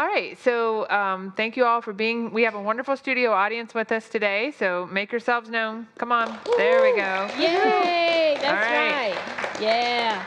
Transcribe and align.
all 0.00 0.06
right. 0.06 0.38
So 0.42 0.88
um, 0.88 1.34
thank 1.36 1.58
you 1.58 1.66
all 1.66 1.82
for 1.82 1.92
being. 1.92 2.32
We 2.32 2.42
have 2.44 2.54
a 2.54 2.62
wonderful 2.62 2.96
studio 2.96 3.32
audience 3.32 3.74
with 3.74 3.92
us 3.92 4.08
today. 4.08 4.50
So 4.58 4.88
make 4.90 5.12
yourselves 5.12 5.50
known. 5.50 5.88
Come 5.98 6.10
on. 6.10 6.38
There 6.56 6.80
we 6.80 6.96
go. 6.96 7.28
Yay! 7.38 8.38
That's 8.40 8.66
right. 8.66 9.12
right. 9.12 9.60
Yeah. 9.60 10.26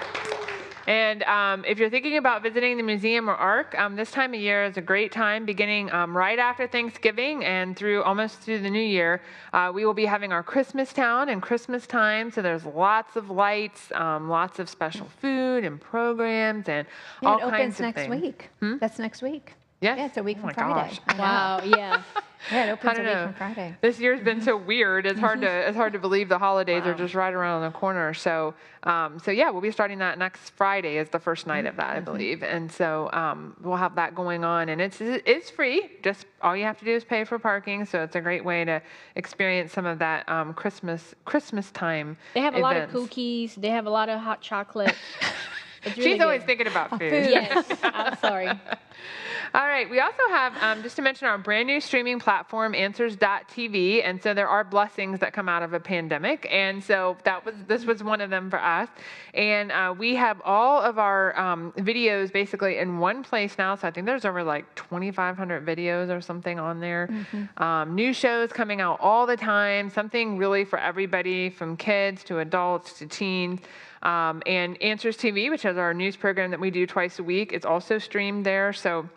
And 0.85 1.23
um, 1.23 1.65
if 1.65 1.79
you're 1.79 1.89
thinking 1.89 2.17
about 2.17 2.43
visiting 2.43 2.77
the 2.77 2.83
museum 2.83 3.27
or 3.27 3.33
Ark, 3.33 3.73
um, 3.79 3.95
this 3.95 4.11
time 4.11 4.35
of 4.35 4.39
year 4.39 4.63
is 4.65 4.77
a 4.77 4.81
great 4.81 5.11
time, 5.11 5.43
beginning 5.43 5.91
um, 5.91 6.15
right 6.15 6.37
after 6.37 6.67
Thanksgiving 6.67 7.43
and 7.43 7.75
through 7.75 8.03
almost 8.03 8.41
through 8.41 8.59
the 8.59 8.69
new 8.69 8.79
year. 8.79 9.23
Uh, 9.53 9.71
we 9.73 9.85
will 9.85 9.95
be 9.95 10.05
having 10.05 10.31
our 10.31 10.43
Christmas 10.43 10.93
town 10.93 11.29
and 11.29 11.41
Christmas 11.41 11.87
time, 11.87 12.29
so 12.29 12.43
there's 12.43 12.65
lots 12.65 13.15
of 13.15 13.31
lights, 13.31 13.91
um, 13.95 14.29
lots 14.29 14.59
of 14.59 14.69
special 14.69 15.07
food 15.19 15.63
and 15.63 15.81
programs, 15.81 16.69
and 16.69 16.85
Yeah, 17.23 17.29
all 17.29 17.39
kinds 17.39 17.79
of 17.79 17.85
things 17.85 17.97
It 17.97 18.09
opens 18.09 18.09
next 18.09 18.21
week. 18.21 18.49
That's 18.79 18.99
next 18.99 19.21
week. 19.23 19.53
Yes? 19.83 19.97
Yeah, 19.97 20.05
it's 20.05 20.17
a 20.17 20.23
week 20.23 20.37
Oh 20.39 20.47
from 20.47 20.53
Friday. 20.53 20.95
gosh. 21.07 21.17
Wow. 21.19 21.61
Yeah. 21.63 22.01
Yeah, 22.51 22.65
it 22.65 22.71
opens 22.71 22.97
a 22.97 23.01
week 23.01 23.05
know. 23.09 23.23
from 23.27 23.33
Friday. 23.35 23.75
This 23.79 23.99
year's 24.01 24.19
been 24.19 24.41
so 24.41 24.57
weird. 24.57 25.05
It's 25.05 25.17
hard 25.17 25.39
to 25.41 25.47
it's 25.47 25.77
hard 25.77 25.93
to 25.93 25.99
believe 25.99 26.27
the 26.27 26.39
holidays 26.39 26.83
are 26.85 26.93
just 26.93 27.15
right 27.15 27.33
around 27.33 27.61
the 27.61 27.71
corner. 27.71 28.13
So 28.13 28.53
um, 28.83 29.17
so 29.19 29.31
yeah, 29.31 29.49
we'll 29.49 29.61
be 29.61 29.71
starting 29.71 29.99
that 29.99 30.17
next 30.17 30.49
Friday 30.49 30.97
is 30.97 31.07
the 31.07 31.19
first 31.19 31.47
night 31.47 31.65
of 31.65 31.77
that, 31.77 31.95
I 31.95 31.99
believe, 32.01 32.43
and 32.43 32.69
so 32.69 33.09
um, 33.13 33.55
we'll 33.61 33.77
have 33.77 33.95
that 33.95 34.13
going 34.13 34.43
on, 34.43 34.67
and 34.67 34.81
it's 34.81 34.97
it's 34.99 35.49
free. 35.49 35.89
Just 36.03 36.25
all 36.41 36.53
you 36.53 36.65
have 36.65 36.77
to 36.79 36.85
do 36.85 36.91
is 36.91 37.05
pay 37.05 37.23
for 37.23 37.39
parking. 37.39 37.85
So 37.85 38.03
it's 38.03 38.17
a 38.17 38.21
great 38.21 38.43
way 38.43 38.65
to 38.65 38.81
experience 39.15 39.71
some 39.71 39.85
of 39.85 39.99
that 39.99 40.27
um, 40.27 40.53
Christmas 40.53 41.15
Christmas 41.23 41.71
time. 41.71 42.17
They 42.33 42.41
have 42.41 42.55
a 42.55 42.59
lot 42.59 42.75
of 42.75 42.89
cookies. 42.89 43.55
They 43.55 43.69
have 43.69 43.85
a 43.85 43.89
lot 43.89 44.09
of 44.09 44.19
hot 44.19 44.41
chocolate. 44.41 44.95
It's 45.85 45.97
really 45.97 46.13
She's 46.13 46.21
always 46.21 46.43
thinking 46.43 46.67
about 46.67 46.89
food. 46.91 47.11
Yes. 47.11 47.65
I'm 47.83 48.17
sorry. 48.17 48.47
All 49.55 49.67
right. 49.67 49.87
We 49.87 49.99
also 49.99 50.23
have, 50.29 50.55
um, 50.63 50.81
just 50.81 50.95
to 50.95 51.03
mention, 51.03 51.27
our 51.27 51.37
brand 51.37 51.67
new 51.67 51.79
streaming 51.79 52.17
platform, 52.17 52.73
Answers.tv. 52.73 54.03
And 54.03 54.21
so 54.21 54.33
there 54.33 54.47
are 54.47 54.63
blessings 54.63 55.19
that 55.19 55.33
come 55.33 55.47
out 55.47 55.61
of 55.61 55.73
a 55.73 55.79
pandemic. 55.79 56.47
And 56.49 56.83
so 56.83 57.17
that 57.23 57.45
was 57.45 57.53
this 57.67 57.85
was 57.85 58.03
one 58.03 58.19
of 58.19 58.31
them 58.31 58.49
for 58.49 58.59
us. 58.59 58.89
And 59.35 59.71
uh, 59.71 59.93
we 59.95 60.15
have 60.15 60.41
all 60.43 60.81
of 60.81 60.97
our 60.97 61.37
um, 61.37 61.71
videos 61.77 62.33
basically 62.33 62.79
in 62.79 62.97
one 62.97 63.21
place 63.21 63.55
now. 63.59 63.75
So 63.75 63.87
I 63.87 63.91
think 63.91 64.07
there's 64.07 64.25
over 64.25 64.43
like 64.43 64.73
2,500 64.73 65.63
videos 65.63 66.09
or 66.09 66.19
something 66.19 66.59
on 66.59 66.79
there. 66.79 67.09
Um, 67.57 67.93
new 67.93 68.11
shows 68.11 68.51
coming 68.51 68.81
out 68.81 68.99
all 69.01 69.27
the 69.27 69.37
time. 69.37 69.91
Something 69.91 70.37
really 70.37 70.65
for 70.65 70.79
everybody, 70.79 71.51
from 71.51 71.77
kids 71.77 72.23
to 72.23 72.39
adults 72.39 72.93
to 72.99 73.05
teens. 73.05 73.59
Um, 74.03 74.43
and 74.45 74.81
Answers 74.81 75.17
TV, 75.17 75.49
which 75.49 75.65
is 75.65 75.77
our 75.77 75.93
news 75.93 76.15
program 76.15 76.51
that 76.51 76.59
we 76.59 76.69
do 76.69 76.85
twice 76.85 77.19
a 77.19 77.23
week, 77.23 77.53
is 77.53 77.65
also 77.65 77.97
streamed 77.97 78.45
there. 78.45 78.73
So 78.73 79.09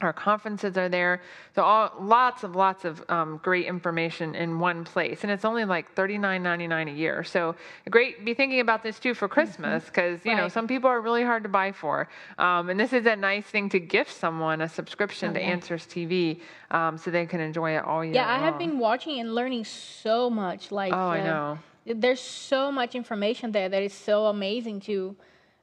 our 0.00 0.12
conferences 0.12 0.76
are 0.76 0.88
there. 0.88 1.22
So 1.54 1.62
all, 1.62 1.92
lots 1.98 2.44
of 2.44 2.54
lots 2.54 2.84
of 2.84 3.02
um, 3.08 3.40
great 3.42 3.66
information 3.66 4.34
in 4.34 4.58
one 4.58 4.84
place, 4.84 5.22
and 5.22 5.30
it's 5.30 5.44
only 5.44 5.64
like 5.64 5.90
thirty 5.94 6.18
nine 6.18 6.42
ninety 6.42 6.66
nine 6.66 6.88
a 6.88 6.92
year. 6.92 7.24
So 7.24 7.56
great. 7.90 8.24
Be 8.24 8.34
thinking 8.34 8.60
about 8.60 8.82
this 8.82 8.98
too 8.98 9.14
for 9.14 9.28
Christmas 9.28 9.84
because 9.86 10.24
you 10.24 10.36
know 10.36 10.48
some 10.48 10.66
people 10.66 10.90
are 10.90 11.00
really 11.00 11.22
hard 11.22 11.42
to 11.44 11.48
buy 11.48 11.72
for, 11.72 12.08
um, 12.38 12.68
and 12.68 12.78
this 12.78 12.92
is 12.92 13.06
a 13.06 13.16
nice 13.16 13.44
thing 13.44 13.68
to 13.70 13.80
gift 13.80 14.12
someone 14.12 14.60
a 14.60 14.68
subscription 14.68 15.30
Oh, 15.30 15.34
to. 15.34 15.40
Answers 15.40 15.86
TV, 15.86 16.40
um, 16.70 16.98
so 16.98 17.10
they 17.10 17.24
can 17.24 17.40
enjoy 17.40 17.76
it 17.76 17.84
all 17.84 18.04
year. 18.04 18.14
Yeah, 18.14 18.28
I 18.28 18.38
have 18.38 18.58
been 18.58 18.78
watching 18.78 19.20
and 19.20 19.34
learning 19.34 19.64
so 19.64 20.28
much. 20.28 20.70
Like, 20.70 20.92
Oh, 20.92 21.08
I 21.08 21.20
uh, 21.20 21.24
know. 21.24 21.58
There's 21.86 22.20
so 22.20 22.72
much 22.72 22.94
information 22.94 23.52
there 23.52 23.68
that 23.68 23.82
is 23.82 23.94
so 23.94 24.26
amazing 24.26 24.80
to. 24.80 25.16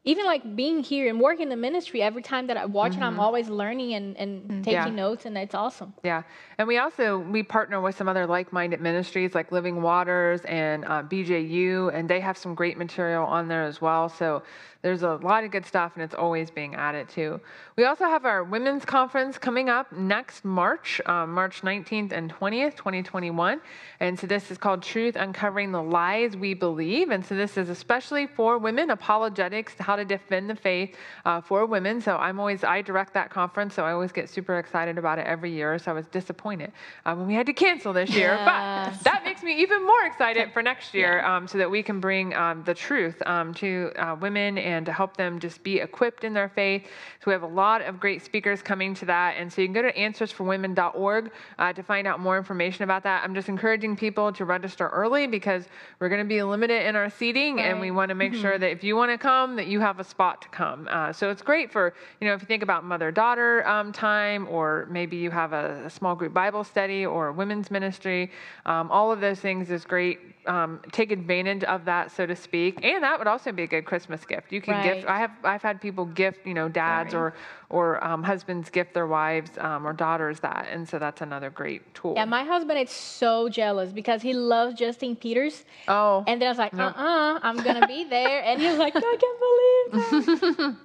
Even 0.05 0.25
like 0.25 0.55
being 0.57 0.83
here 0.83 1.07
and 1.09 1.21
working 1.21 1.43
in 1.43 1.49
the 1.49 1.55
ministry, 1.55 2.01
every 2.01 2.21
time 2.21 2.47
that 2.47 2.57
I 2.57 2.65
watch 2.65 2.97
it, 2.97 3.01
I'm 3.01 3.21
always 3.21 3.47
learning 3.47 3.93
and, 3.93 4.17
and 4.17 4.63
taking 4.63 4.79
Mm-hmm. 4.79 4.97
Yeah. 4.97 5.03
notes, 5.03 5.25
and 5.25 5.37
it's 5.37 5.55
awesome. 5.55 5.93
Yeah, 6.03 6.23
and 6.57 6.67
we 6.67 6.77
also 6.77 7.19
we 7.19 7.41
partner 7.41 7.79
with 7.79 7.95
some 7.95 8.09
other 8.09 8.27
like-minded 8.27 8.81
ministries 8.81 9.33
like 9.33 9.53
Living 9.53 9.81
Waters 9.81 10.41
and 10.41 10.83
uh, 10.83 11.03
BJU, 11.03 11.93
and 11.93 12.09
they 12.09 12.19
have 12.19 12.37
some 12.37 12.53
great 12.53 12.77
material 12.77 13.23
on 13.25 13.47
there 13.47 13.63
as 13.63 13.79
well. 13.79 14.09
So 14.09 14.43
there's 14.81 15.03
a 15.03 15.15
lot 15.15 15.45
of 15.45 15.51
good 15.51 15.65
stuff, 15.65 15.93
and 15.95 16.03
it's 16.03 16.13
always 16.13 16.51
being 16.51 16.75
added 16.75 17.07
to. 17.09 17.39
We 17.77 17.85
also 17.85 18.03
have 18.03 18.25
our 18.25 18.43
women's 18.43 18.83
conference 18.83 19.37
coming 19.37 19.69
up 19.69 19.93
next 19.93 20.43
March, 20.43 20.99
um, 21.05 21.33
March 21.33 21.61
19th 21.61 22.11
and 22.11 22.29
20th, 22.33 22.75
2021, 22.75 23.61
and 24.01 24.19
so 24.19 24.27
this 24.27 24.51
is 24.51 24.57
called 24.57 24.83
Truth: 24.83 25.15
Uncovering 25.15 25.71
the 25.71 25.81
Lies 25.81 26.35
We 26.35 26.53
Believe, 26.53 27.09
and 27.11 27.25
so 27.25 27.35
this 27.35 27.55
is 27.57 27.69
especially 27.69 28.27
for 28.27 28.57
women, 28.57 28.89
apologetics, 28.89 29.75
how 29.79 29.92
to 29.95 30.05
defend 30.05 30.49
the 30.49 30.55
faith 30.55 30.95
uh, 31.25 31.41
for 31.41 31.65
women. 31.65 32.01
So 32.01 32.17
I'm 32.17 32.39
always 32.39 32.63
I 32.63 32.81
direct 32.81 33.13
that 33.13 33.29
conference, 33.29 33.73
so 33.73 33.83
I 33.83 33.91
always 33.91 34.11
get 34.11 34.29
super 34.29 34.59
excited 34.59 34.97
about 34.97 35.19
it 35.19 35.25
every 35.25 35.51
year. 35.51 35.77
So 35.79 35.91
I 35.91 35.93
was 35.93 36.07
disappointed 36.07 36.71
uh, 37.05 37.15
when 37.15 37.27
we 37.27 37.33
had 37.33 37.45
to 37.47 37.53
cancel 37.53 37.93
this 37.93 38.09
year, 38.11 38.35
but 38.45 38.93
that 39.03 39.23
makes 39.23 39.43
me 39.43 39.61
even 39.61 39.85
more 39.85 40.05
excited 40.05 40.51
for 40.53 40.61
next 40.61 40.93
year, 40.93 41.23
um, 41.25 41.47
so 41.47 41.57
that 41.57 41.69
we 41.69 41.83
can 41.83 41.99
bring 41.99 42.33
um, 42.33 42.63
the 42.63 42.73
truth 42.73 43.21
um, 43.25 43.53
to 43.55 43.91
uh, 43.97 44.15
women 44.19 44.57
and 44.57 44.85
to 44.85 44.93
help 44.93 45.17
them 45.17 45.39
just 45.39 45.63
be 45.63 45.79
equipped 45.79 46.23
in 46.23 46.33
their 46.33 46.49
faith. 46.49 46.83
So 46.85 47.25
we 47.27 47.33
have 47.33 47.43
a 47.43 47.47
lot 47.47 47.81
of 47.81 47.99
great 47.99 48.21
speakers 48.21 48.61
coming 48.61 48.93
to 48.95 49.05
that, 49.05 49.35
and 49.37 49.51
so 49.51 49.61
you 49.61 49.67
can 49.67 49.73
go 49.73 49.81
to 49.81 49.93
answersforwomen.org 49.93 51.31
uh, 51.59 51.73
to 51.73 51.83
find 51.83 52.07
out 52.07 52.19
more 52.19 52.37
information 52.37 52.83
about 52.83 53.03
that. 53.03 53.23
I'm 53.23 53.33
just 53.33 53.49
encouraging 53.49 53.95
people 53.95 54.31
to 54.33 54.45
register 54.45 54.89
early 54.89 55.27
because 55.27 55.65
we're 55.99 56.09
going 56.09 56.21
to 56.21 56.27
be 56.27 56.41
limited 56.43 56.85
in 56.87 56.95
our 56.95 57.09
seating, 57.09 57.59
and 57.59 57.79
we 57.79 57.91
want 57.91 58.09
to 58.09 58.15
make 58.15 58.33
sure 58.33 58.57
that 58.57 58.71
if 58.71 58.83
you 58.83 58.95
want 58.95 59.11
to 59.11 59.17
come, 59.17 59.55
that 59.55 59.67
you 59.67 59.79
have 59.83 59.99
a 59.99 60.03
spot 60.03 60.41
to 60.41 60.49
come. 60.49 60.87
Uh, 60.89 61.11
so 61.13 61.29
it's 61.29 61.41
great 61.41 61.71
for 61.71 61.93
you 62.19 62.27
know 62.27 62.33
if 62.33 62.41
you 62.41 62.47
think 62.47 62.63
about 62.63 62.83
mother-daughter 62.83 63.67
um, 63.67 63.91
time, 63.91 64.47
or 64.49 64.87
maybe 64.89 65.17
you 65.17 65.31
have 65.31 65.53
a, 65.53 65.83
a 65.85 65.89
small 65.89 66.15
group 66.15 66.33
Bible 66.33 66.63
study 66.63 67.05
or 67.05 67.31
women's 67.31 67.69
ministry. 67.69 68.31
Um, 68.65 68.89
all 68.91 69.11
of 69.11 69.19
those 69.19 69.39
things 69.39 69.69
is 69.69 69.85
great. 69.85 70.19
Um, 70.45 70.81
take 70.91 71.11
advantage 71.11 71.63
of 71.63 71.85
that, 71.85 72.11
so 72.11 72.25
to 72.25 72.35
speak, 72.35 72.83
and 72.83 73.01
that 73.03 73.17
would 73.17 73.27
also 73.27 73.51
be 73.53 73.63
a 73.63 73.67
good 73.67 73.85
Christmas 73.85 74.25
gift. 74.25 74.51
You 74.51 74.61
can 74.61 74.83
gift. 74.83 75.07
I 75.07 75.17
have 75.19 75.31
I've 75.43 75.61
had 75.61 75.79
people 75.79 76.05
gift 76.05 76.45
you 76.45 76.53
know 76.53 76.67
dads 76.67 77.11
Sorry. 77.11 77.31
or 77.31 77.33
or 77.69 78.03
um, 78.03 78.21
husbands 78.23 78.69
gift 78.69 78.93
their 78.93 79.07
wives 79.07 79.51
um, 79.57 79.87
or 79.87 79.93
daughters 79.93 80.39
that, 80.41 80.67
and 80.69 80.87
so 80.87 80.99
that's 80.99 81.21
another 81.21 81.49
great 81.49 81.81
tool. 81.93 82.13
Yeah, 82.15 82.25
my 82.25 82.43
husband 82.43 82.77
is 82.79 82.89
so 82.89 83.47
jealous 83.49 83.91
because 83.93 84.21
he 84.21 84.33
loves 84.33 84.75
Justin 84.75 85.15
Peters. 85.15 85.63
oh, 85.87 86.23
And 86.27 86.41
then 86.41 86.47
I 86.47 86.51
was 86.51 86.57
like, 86.57 86.73
uh 86.73 86.77
Nope. 86.77 86.93
uh-uh, 86.97 87.39
uh, 87.39 87.39
i 87.43 87.79
to 87.79 87.87
be 87.87 88.03
there. 88.03 88.43
And 88.43 88.61
he 88.61 88.67
was 88.67 88.77
like, 88.77 88.95
I 88.95 89.17
can't 89.23 89.39
believe 89.47 90.57
that. 90.57 90.75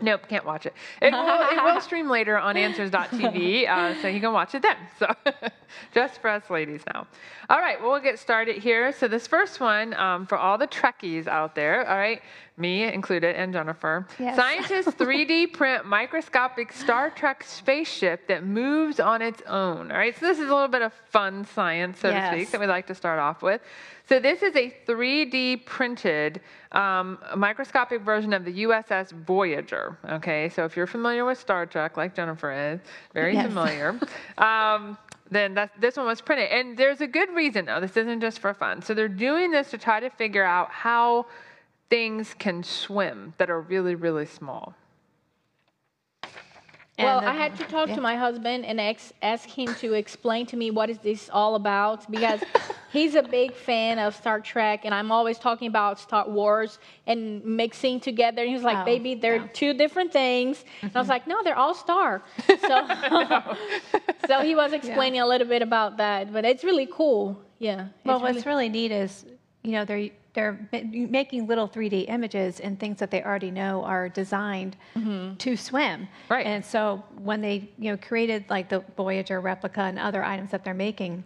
Nope, 0.00 0.26
can't 0.28 0.46
watch 0.46 0.64
it. 0.64 0.72
It 1.02 1.12
will, 1.12 1.28
it 1.50 1.62
will 1.62 1.80
stream 1.82 2.08
later 2.08 2.38
on 2.38 2.56
answers.tv, 2.56 3.68
uh, 3.68 4.00
so 4.00 4.08
you 4.08 4.20
can 4.20 4.32
watch 4.32 4.54
it 4.54 4.62
then. 4.62 4.76
So, 4.98 5.14
just 5.94 6.20
for 6.20 6.28
us 6.28 6.48
ladies 6.50 6.82
now. 6.92 7.06
All 7.50 7.58
right, 7.58 7.80
well, 7.80 7.90
we'll 7.92 8.00
get 8.00 8.18
started 8.18 8.56
here. 8.56 8.92
So, 8.92 9.08
this 9.08 9.26
first 9.26 9.58
one 9.58 9.94
um, 9.94 10.26
for 10.26 10.38
all 10.38 10.56
the 10.58 10.66
Trekkies 10.66 11.26
out 11.26 11.54
there, 11.54 11.88
all 11.88 11.96
right, 11.96 12.22
me 12.56 12.84
included 12.84 13.34
and 13.36 13.52
Jennifer. 13.52 14.06
Yes. 14.18 14.36
Scientists 14.36 14.94
3D 14.98 15.52
print 15.52 15.86
microscopic 15.86 16.72
Star 16.72 17.10
Trek 17.10 17.42
spaceship 17.44 18.26
that 18.28 18.44
moves 18.44 19.00
on 19.00 19.22
its 19.22 19.42
own. 19.46 19.90
All 19.90 19.98
right, 19.98 20.14
so 20.18 20.26
this 20.26 20.38
is 20.38 20.48
a 20.50 20.54
little 20.54 20.68
bit 20.68 20.82
of 20.82 20.92
fun 21.10 21.44
science, 21.44 22.00
so 22.00 22.10
to 22.10 22.26
speak, 22.32 22.50
that 22.50 22.60
we 22.60 22.66
like 22.66 22.86
to 22.88 22.94
start 22.94 23.18
off 23.18 23.42
with. 23.42 23.60
So 24.08 24.18
this 24.20 24.42
is 24.42 24.54
a 24.56 24.74
3D 24.86 25.64
printed 25.64 26.40
um, 26.72 27.18
microscopic 27.36 28.02
version 28.02 28.32
of 28.32 28.44
the 28.44 28.64
USS 28.64 29.12
Voyager. 29.12 29.96
Okay, 30.10 30.48
so 30.50 30.64
if 30.64 30.76
you're 30.76 30.86
familiar 30.86 31.24
with 31.24 31.38
Star 31.38 31.64
Trek, 31.66 31.96
like 31.96 32.14
Jennifer 32.14 32.52
is, 32.52 32.80
very 33.14 33.32
Yes. 33.34 33.46
familiar, 33.46 33.98
um, 34.38 34.98
then 35.30 35.54
that, 35.54 35.70
this 35.80 35.96
one 35.96 36.04
was 36.04 36.20
printed. 36.20 36.50
And 36.50 36.76
there's 36.76 37.00
a 37.00 37.06
good 37.06 37.30
reason, 37.30 37.64
though. 37.64 37.80
This 37.80 37.96
isn't 37.96 38.20
just 38.20 38.38
for 38.40 38.52
fun. 38.52 38.82
So 38.82 38.92
they're 38.92 39.08
doing 39.08 39.50
this 39.50 39.70
to 39.70 39.78
try 39.78 39.98
to 40.00 40.10
figure 40.10 40.44
out 40.44 40.70
how 40.70 41.24
things 41.88 42.34
can 42.38 42.62
swim 42.62 43.34
that 43.38 43.50
are 43.50 43.60
really, 43.60 43.94
really 43.94 44.26
small. 44.26 44.74
Well, 46.98 47.20
And, 47.20 47.28
I 47.28 47.34
had 47.34 47.56
to 47.56 47.64
talk 47.64 47.88
yeah. 47.88 47.94
to 47.96 48.00
my 48.00 48.16
husband 48.16 48.66
and 48.66 48.78
ex- 48.78 49.12
ask 49.22 49.48
him 49.48 49.74
to 49.76 49.94
explain 49.94 50.44
to 50.46 50.56
me 50.56 50.70
what 50.70 50.90
is 50.90 50.98
this 50.98 51.30
all 51.32 51.54
about 51.54 52.10
because 52.10 52.40
he's 52.92 53.14
a 53.14 53.22
big 53.22 53.54
fan 53.54 53.98
of 53.98 54.14
Star 54.14 54.40
Trek 54.40 54.80
and 54.84 54.94
I'm 54.94 55.10
always 55.10 55.38
talking 55.38 55.68
about 55.68 55.98
Star 55.98 56.28
Wars 56.28 56.78
and 57.06 57.42
mixing 57.44 57.98
together. 57.98 58.42
And 58.42 58.48
he 58.48 58.54
was 58.54 58.62
like, 58.62 58.78
Oh, 58.78 58.84
"Baby, 58.84 59.14
they're 59.14 59.36
yeah. 59.36 59.46
two 59.54 59.72
different 59.72 60.12
things." 60.12 60.64
And 60.82 60.92
I 60.94 60.98
was 60.98 61.04
mm-hmm. 61.04 61.12
like, 61.12 61.26
"No, 61.26 61.42
they're 61.42 61.58
all 61.58 61.74
Star." 61.74 62.22
So, 62.62 63.56
so 64.26 64.40
he 64.40 64.54
was 64.54 64.72
explaining 64.72 65.20
a 65.20 65.26
little 65.26 65.48
bit 65.48 65.62
about 65.62 65.96
that, 65.96 66.32
but 66.32 66.44
it's 66.44 66.62
really 66.62 66.86
cool. 66.86 67.40
Yeah. 67.58 67.88
Well, 68.04 68.16
it's 68.16 68.34
what's 68.34 68.46
really 68.46 68.68
neat 68.68 68.92
is, 68.92 69.24
you 69.62 69.72
know, 69.72 69.84
they're 69.84 70.10
they're 70.34 70.68
making 70.72 71.46
little 71.46 71.68
3D 71.68 72.06
images 72.08 72.60
and 72.60 72.78
things 72.80 72.98
that 73.00 73.10
they 73.10 73.22
already 73.22 73.50
know 73.50 73.84
are 73.84 74.08
designed 74.08 74.76
to 75.38 75.56
swim. 75.56 76.08
Right. 76.28 76.46
And 76.46 76.64
so 76.64 77.02
when 77.18 77.40
they, 77.40 77.68
you 77.78 77.90
know, 77.90 77.96
created 77.98 78.44
like 78.48 78.68
the 78.68 78.82
Voyager 78.96 79.40
replica 79.40 79.82
and 79.82 79.98
other 79.98 80.22
items 80.24 80.50
that 80.52 80.64
they're 80.64 80.72
making, 80.74 81.24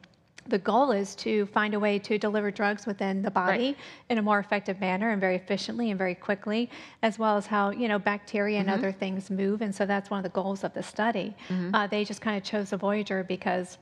the 0.48 0.58
goal 0.58 0.92
is 0.92 1.16
to 1.16 1.46
find 1.46 1.74
a 1.74 1.80
way 1.80 1.98
to 1.98 2.18
deliver 2.18 2.52
drugs 2.52 2.86
within 2.86 3.20
the 3.22 3.30
body 3.32 3.58
Right. 3.58 3.76
in 4.10 4.18
a 4.18 4.22
more 4.22 4.38
effective 4.38 4.78
manner 4.80 5.10
and 5.10 5.20
very 5.20 5.34
efficiently 5.34 5.90
and 5.90 5.98
very 5.98 6.14
quickly, 6.14 6.70
as 7.02 7.18
well 7.18 7.36
as 7.36 7.46
how 7.46 7.70
you 7.70 7.88
know 7.88 7.98
bacteria 7.98 8.60
Mm-hmm. 8.60 8.68
and 8.70 8.78
other 8.78 8.92
things 8.92 9.28
move. 9.30 9.60
And 9.60 9.74
so 9.74 9.86
that's 9.86 10.08
one 10.08 10.18
of 10.18 10.22
the 10.24 10.28
goals 10.40 10.62
of 10.62 10.72
the 10.72 10.84
study. 10.84 11.34
Mm-hmm. 11.48 11.74
Uh, 11.74 11.86
they 11.88 12.04
just 12.04 12.20
kind 12.20 12.36
of 12.36 12.44
chose 12.44 12.70
the 12.70 12.76
Voyager 12.76 13.24
because 13.24 13.78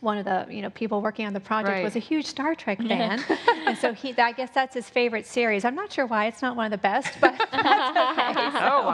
one 0.00 0.18
of 0.18 0.24
the 0.24 0.46
you 0.50 0.62
know 0.62 0.70
people 0.70 1.00
working 1.00 1.26
on 1.26 1.32
the 1.32 1.40
project 1.40 1.72
Right. 1.74 1.84
was 1.84 1.96
a 1.96 2.00
huge 2.00 2.26
Star 2.26 2.54
Trek 2.54 2.80
fan, 2.82 3.22
and 3.66 3.76
so 3.78 3.92
he 3.92 4.14
I 4.18 4.32
guess 4.32 4.50
that's 4.50 4.74
his 4.74 4.88
favorite 4.88 5.26
series. 5.26 5.64
I'm 5.64 5.74
not 5.74 5.92
sure 5.92 6.06
why 6.06 6.26
it's 6.26 6.42
not 6.42 6.56
one 6.56 6.66
of 6.66 6.70
the 6.72 6.78
best, 6.78 7.18
but 7.20 7.34
Oh, 7.52 7.56
wow. 7.56 8.04
But 8.04 8.08
it's 8.08 8.16
kind 8.16 8.38
of 8.38 8.93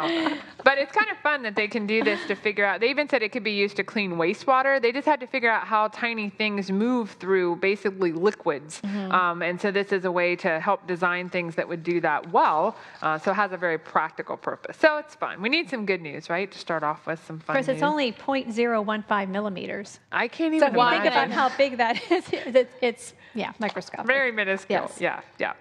fun 1.40 1.54
that 1.54 1.56
they 1.56 1.68
can 1.68 1.86
do 1.86 2.02
this 2.04 2.20
to 2.26 2.34
figure 2.34 2.64
out. 2.64 2.80
They 2.80 2.90
even 2.90 3.08
said 3.08 3.22
it 3.22 3.32
could 3.32 3.44
be 3.44 3.52
used 3.52 3.76
to 3.76 3.84
clean 3.84 4.12
wastewater. 4.12 4.80
They 4.80 4.92
just 4.92 5.06
had 5.06 5.20
to 5.20 5.26
figure 5.26 5.50
out 5.50 5.66
how 5.66 5.88
tiny 5.88 6.30
things 6.30 6.70
move 6.70 7.10
through 7.12 7.56
basically 7.56 8.12
liquids. 8.12 8.80
Um, 8.84 9.42
and 9.42 9.60
so 9.60 9.70
this 9.70 9.92
is 9.92 10.04
a 10.04 10.10
way 10.10 10.36
to 10.36 10.60
help 10.60 10.86
design 10.86 11.28
things 11.28 11.54
that 11.56 11.68
would 11.68 11.82
do 11.82 12.00
that 12.02 12.32
well. 12.32 12.76
Uh, 13.02 13.18
so 13.18 13.30
it 13.30 13.34
has 13.34 13.52
a 13.52 13.56
very 13.56 13.78
practical 13.78 14.36
purpose. 14.36 14.76
So 14.78 14.98
it's 14.98 15.14
fun. 15.14 15.40
We 15.42 15.48
need 15.48 15.70
some 15.70 15.86
good 15.86 16.02
news, 16.02 16.30
right? 16.30 16.50
To 16.50 16.58
start 16.58 16.82
off 16.82 17.06
with 17.06 17.24
some 17.26 17.38
fun 17.38 17.56
of 17.56 17.64
course 17.64 17.68
it's 17.68 17.82
news. 17.82 17.90
only 17.90 18.12
0.015 18.12 19.28
millimeters. 19.28 20.00
I 20.12 20.28
can't 20.28 20.52
So 20.60 20.66
even 20.66 20.68
if 20.68 20.74
you 20.74 20.90
think 20.90 21.04
about 21.06 21.30
how 21.30 21.56
big 21.56 21.78
that 21.78 21.96
is, 22.10 22.24
it's, 22.32 22.72
it's 22.80 23.14
yeah 23.34 23.52
microscopic. 23.58 24.06
Very 24.06 24.32
minuscule. 24.32 24.80
Yes. 24.88 25.00
Yeah, 25.00 25.20
yeah. 25.38 25.52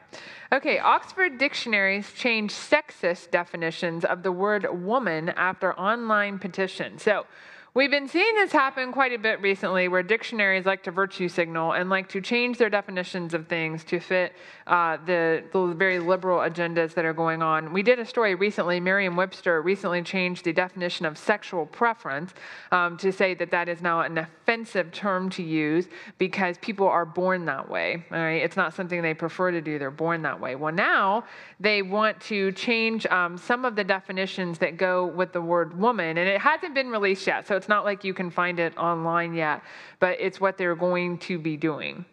Okay, 0.51 0.79
Oxford 0.79 1.37
dictionaries 1.37 2.11
changed 2.13 2.55
sexist 2.55 3.29
definitions 3.29 4.03
of 4.03 4.23
the 4.23 4.31
word 4.31 4.67
woman 4.71 5.29
after 5.29 5.73
online 5.73 6.39
petition. 6.39 6.97
So 6.97 7.25
we've 7.73 7.91
been 7.91 8.07
seeing 8.07 8.35
this 8.35 8.51
happen 8.51 8.91
quite 8.91 9.13
a 9.13 9.17
bit 9.17 9.41
recently 9.41 9.87
where 9.87 10.01
dictionaries 10.01 10.65
like 10.65 10.83
to 10.83 10.91
virtue 10.91 11.29
signal 11.29 11.73
and 11.73 11.89
like 11.89 12.09
to 12.09 12.21
change 12.21 12.57
their 12.57 12.69
definitions 12.69 13.33
of 13.33 13.47
things 13.47 13.83
to 13.83 13.99
fit 13.99 14.33
uh, 14.67 14.97
the, 15.05 15.43
the 15.51 15.73
very 15.75 15.99
liberal 15.99 16.39
agendas 16.39 16.93
that 16.93 17.05
are 17.05 17.13
going 17.13 17.41
on. 17.41 17.71
We 17.71 17.83
did 17.83 17.99
a 17.99 18.05
story 18.05 18.35
recently, 18.35 18.79
Merriam 18.79 19.15
Webster 19.15 19.61
recently 19.61 20.01
changed 20.01 20.45
the 20.45 20.53
definition 20.53 21.05
of 21.05 21.17
sexual 21.17 21.65
preference 21.65 22.33
um, 22.71 22.97
to 22.97 23.11
say 23.11 23.33
that 23.35 23.51
that 23.51 23.69
is 23.69 23.81
now 23.81 24.01
an 24.01 24.17
offensive 24.17 24.91
term 24.91 25.29
to 25.31 25.43
use 25.43 25.87
because 26.17 26.57
people 26.59 26.87
are 26.87 27.05
born 27.05 27.45
that 27.45 27.69
way. 27.69 28.03
All 28.11 28.17
right, 28.17 28.41
it's 28.41 28.57
not 28.57 28.73
something 28.73 29.01
they 29.01 29.13
prefer 29.13 29.51
to 29.51 29.61
do; 29.61 29.77
they're 29.77 29.91
born 29.91 30.21
that 30.23 30.39
way. 30.39 30.55
Well, 30.55 30.73
now 30.73 31.25
they 31.59 31.81
want 31.81 32.19
to 32.21 32.51
change 32.53 33.05
um, 33.07 33.37
some 33.37 33.65
of 33.65 33.75
the 33.75 33.83
definitions 33.83 34.57
that 34.59 34.77
go 34.77 35.05
with 35.05 35.33
the 35.33 35.41
word 35.41 35.77
woman, 35.79 36.17
and 36.17 36.27
it 36.27 36.41
hasn't 36.41 36.73
been 36.73 36.89
released 36.89 37.27
yet, 37.27 37.47
so 37.47 37.58
it's 37.59 37.69
not 37.69 37.85
like 37.85 38.03
you 38.03 38.13
can 38.13 38.31
find 38.31 38.59
it 38.59 38.75
online 38.77 39.33
yet. 39.33 39.61
But 39.99 40.17
it's 40.19 40.39
what 40.41 40.57
they're 40.57 40.75
going 40.75 41.17
to 41.19 41.37
be 41.37 41.57
doing. 41.57 42.05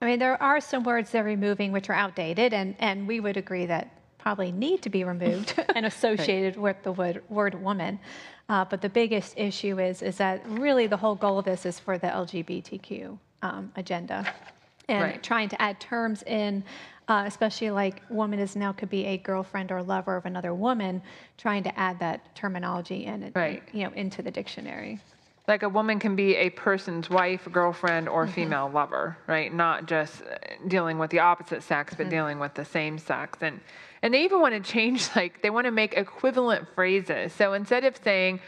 I 0.00 0.06
mean, 0.06 0.18
there 0.18 0.40
are 0.42 0.60
some 0.60 0.84
words 0.84 1.10
they're 1.10 1.24
removing 1.24 1.72
which 1.72 1.90
are 1.90 1.94
outdated, 1.94 2.52
and, 2.52 2.76
and 2.78 3.08
we 3.08 3.18
would 3.20 3.36
agree 3.36 3.66
that 3.66 3.90
probably 4.18 4.52
need 4.52 4.82
to 4.82 4.90
be 4.90 5.04
removed 5.04 5.54
and 5.74 5.86
associated 5.86 6.56
with 6.56 6.76
the 6.82 6.92
word, 6.92 7.22
word 7.28 7.54
woman. 7.62 7.98
Uh, 8.48 8.64
but 8.64 8.80
the 8.80 8.88
biggest 8.88 9.34
issue 9.36 9.78
is, 9.80 10.02
is 10.02 10.16
that 10.18 10.42
really 10.48 10.86
the 10.86 10.96
whole 10.96 11.14
goal 11.14 11.38
of 11.38 11.44
this 11.44 11.66
is 11.66 11.78
for 11.80 11.98
the 11.98 12.06
LGBTQ 12.08 13.18
um, 13.42 13.72
agenda. 13.76 14.26
And 14.88 15.02
Right. 15.02 15.22
trying 15.22 15.48
to 15.48 15.60
add 15.60 15.80
terms 15.80 16.22
in, 16.24 16.62
uh, 17.08 17.24
especially 17.26 17.70
like 17.70 18.02
woman 18.10 18.38
is 18.38 18.56
now 18.56 18.72
could 18.72 18.90
be 18.90 19.04
a 19.06 19.16
girlfriend 19.18 19.70
or 19.70 19.82
lover 19.82 20.16
of 20.16 20.26
another 20.26 20.52
woman, 20.54 21.02
trying 21.38 21.62
to 21.62 21.78
add 21.78 21.98
that 22.00 22.34
terminology 22.34 23.04
in, 23.04 23.32
Right. 23.34 23.62
you 23.72 23.84
know, 23.84 23.92
into 23.94 24.22
the 24.22 24.30
dictionary. 24.30 24.98
Like 25.46 25.62
a 25.62 25.68
woman 25.68 26.00
can 26.00 26.16
be 26.16 26.34
a 26.34 26.50
person's 26.50 27.08
wife, 27.08 27.46
girlfriend, 27.52 28.08
or 28.08 28.26
female 28.26 28.68
lover, 28.68 29.16
right? 29.28 29.54
Not 29.54 29.86
just 29.86 30.22
uh, 30.22 30.36
dealing 30.66 30.98
with 30.98 31.10
the 31.10 31.20
opposite 31.20 31.62
sex, 31.62 31.94
but 31.96 32.08
dealing 32.08 32.40
with 32.40 32.54
the 32.54 32.64
same 32.64 32.98
sex. 32.98 33.38
And 33.40 33.60
and 34.02 34.12
they 34.12 34.24
even 34.24 34.40
want 34.40 34.54
to 34.54 34.60
change, 34.72 35.08
like 35.16 35.42
they 35.42 35.50
want 35.50 35.66
to 35.66 35.70
make 35.70 35.94
equivalent 35.94 36.66
phrases. 36.74 37.32
So 37.32 37.52
instead 37.52 37.84
of 37.84 37.96
saying 38.02 38.40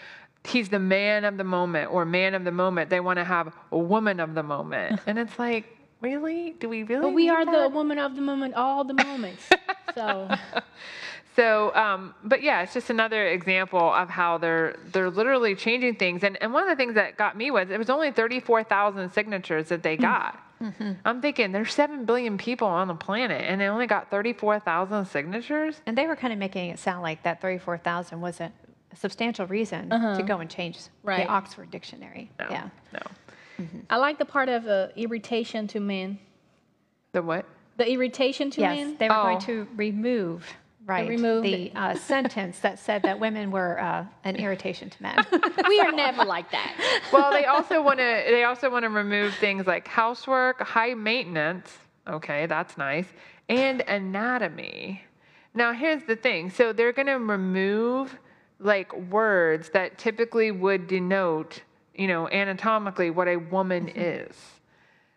he's 0.44 0.68
the 0.70 0.80
man 0.80 1.24
of 1.24 1.36
the 1.36 1.44
moment 1.44 1.92
or 1.92 2.04
man 2.04 2.34
of 2.34 2.42
the 2.42 2.50
moment, 2.52 2.90
they 2.90 3.00
want 3.00 3.18
to 3.18 3.24
have 3.24 3.54
a 3.70 3.78
woman 3.78 4.18
of 4.18 4.34
the 4.34 4.42
moment. 4.42 5.00
And 5.06 5.20
it's 5.20 5.38
like, 5.38 5.66
really? 6.00 6.54
Do 6.58 6.68
we 6.68 6.82
really? 6.82 7.02
But 7.02 7.14
we 7.14 7.24
need 7.24 7.30
are 7.30 7.44
the 7.44 7.68
woman 7.68 7.98
of 7.98 8.16
the 8.16 8.22
moment, 8.22 8.54
all 8.54 8.84
the 8.84 8.94
moments. 8.94 9.48
so 9.94 10.28
So, 11.38 11.72
um, 11.76 12.16
but 12.24 12.42
yeah, 12.42 12.62
it's 12.62 12.74
just 12.74 12.90
another 12.90 13.28
example 13.28 13.92
of 13.94 14.10
how 14.10 14.38
they're 14.38 14.74
they're 14.92 15.08
literally 15.08 15.54
changing 15.54 15.94
things. 15.94 16.24
And 16.24 16.36
and 16.42 16.52
one 16.52 16.64
of 16.64 16.68
the 16.68 16.74
things 16.74 16.96
that 16.96 17.16
got 17.16 17.36
me 17.36 17.52
was 17.52 17.70
it 17.70 17.78
was 17.78 17.88
only 17.90 18.10
thirty 18.10 18.40
four 18.40 18.64
thousand 18.64 19.12
signatures 19.12 19.68
that 19.68 19.84
they 19.84 19.94
mm-hmm. 19.94 20.02
got. 20.02 20.42
Mm-hmm. 20.60 20.94
I'm 21.04 21.22
thinking 21.22 21.52
there's 21.52 21.72
seven 21.72 22.06
billion 22.06 22.38
people 22.38 22.66
on 22.66 22.88
the 22.88 22.96
planet, 22.96 23.44
and 23.46 23.60
they 23.60 23.68
only 23.68 23.86
got 23.86 24.10
thirty 24.10 24.32
four 24.32 24.58
thousand 24.58 25.06
signatures. 25.06 25.80
And 25.86 25.96
they 25.96 26.08
were 26.08 26.16
kind 26.16 26.32
of 26.32 26.40
making 26.40 26.70
it 26.70 26.80
sound 26.80 27.02
like 27.02 27.22
that 27.22 27.40
34,000 27.40 28.20
wasn't 28.20 28.52
a 28.90 28.96
substantial 28.96 29.46
reason 29.46 29.92
uh-huh. 29.92 30.16
to 30.16 30.24
go 30.24 30.38
and 30.40 30.50
change 30.50 30.78
Right. 31.04 31.24
the 31.24 31.30
Oxford 31.30 31.70
Dictionary. 31.70 32.32
No, 32.40 32.46
Yeah. 32.50 32.68
no. 32.92 33.00
I 33.90 33.96
like 33.96 34.18
the 34.18 34.24
part 34.24 34.48
of 34.48 34.66
uh, 34.66 34.88
irritation 34.96 35.66
to 35.68 35.80
men. 35.80 36.18
The 37.12 37.22
what? 37.22 37.44
The 37.76 37.90
irritation 37.90 38.50
to 38.50 38.60
Yes, 38.60 38.76
men. 38.76 38.96
they 38.98 39.08
were 39.08 39.14
Oh. 39.16 39.22
going 39.22 39.38
to 39.40 39.66
remove, 39.76 40.46
right, 40.84 41.08
remove 41.08 41.42
the 41.44 41.70
uh, 41.74 41.94
sentence 41.94 42.58
that 42.60 42.78
said 42.78 43.02
that 43.04 43.18
women 43.20 43.50
were 43.50 43.80
uh, 43.80 44.04
an 44.24 44.36
irritation 44.36 44.90
to 44.90 45.02
men. 45.02 45.24
we 45.68 45.80
are 45.80 45.92
never 45.92 46.24
like 46.24 46.50
that. 46.52 46.72
Well, 47.12 47.32
they 47.32 47.44
also 47.46 47.80
want 47.82 47.98
to 48.00 48.22
they 48.28 48.44
also 48.44 48.68
want 48.70 48.82
to 48.84 48.88
remove 48.90 49.34
things 49.36 49.66
like 49.66 49.86
housework, 49.88 50.60
high 50.60 50.94
maintenance. 50.94 51.76
Okay, 52.06 52.46
that's 52.46 52.76
nice, 52.78 53.06
and 53.48 53.80
anatomy. 53.82 55.02
Now, 55.54 55.72
here's 55.72 56.04
the 56.04 56.16
thing. 56.16 56.50
So 56.50 56.72
they're 56.72 56.92
going 56.92 57.06
to 57.06 57.14
remove 57.18 58.16
like 58.60 58.92
words 59.10 59.70
that 59.70 59.98
typically 59.98 60.50
would 60.50 60.86
denote, 60.86 61.62
you 61.98 62.06
know, 62.06 62.28
anatomically 62.28 63.10
what 63.10 63.28
a 63.28 63.36
woman 63.36 63.86
mm-hmm. 63.86 64.00
is. 64.00 64.36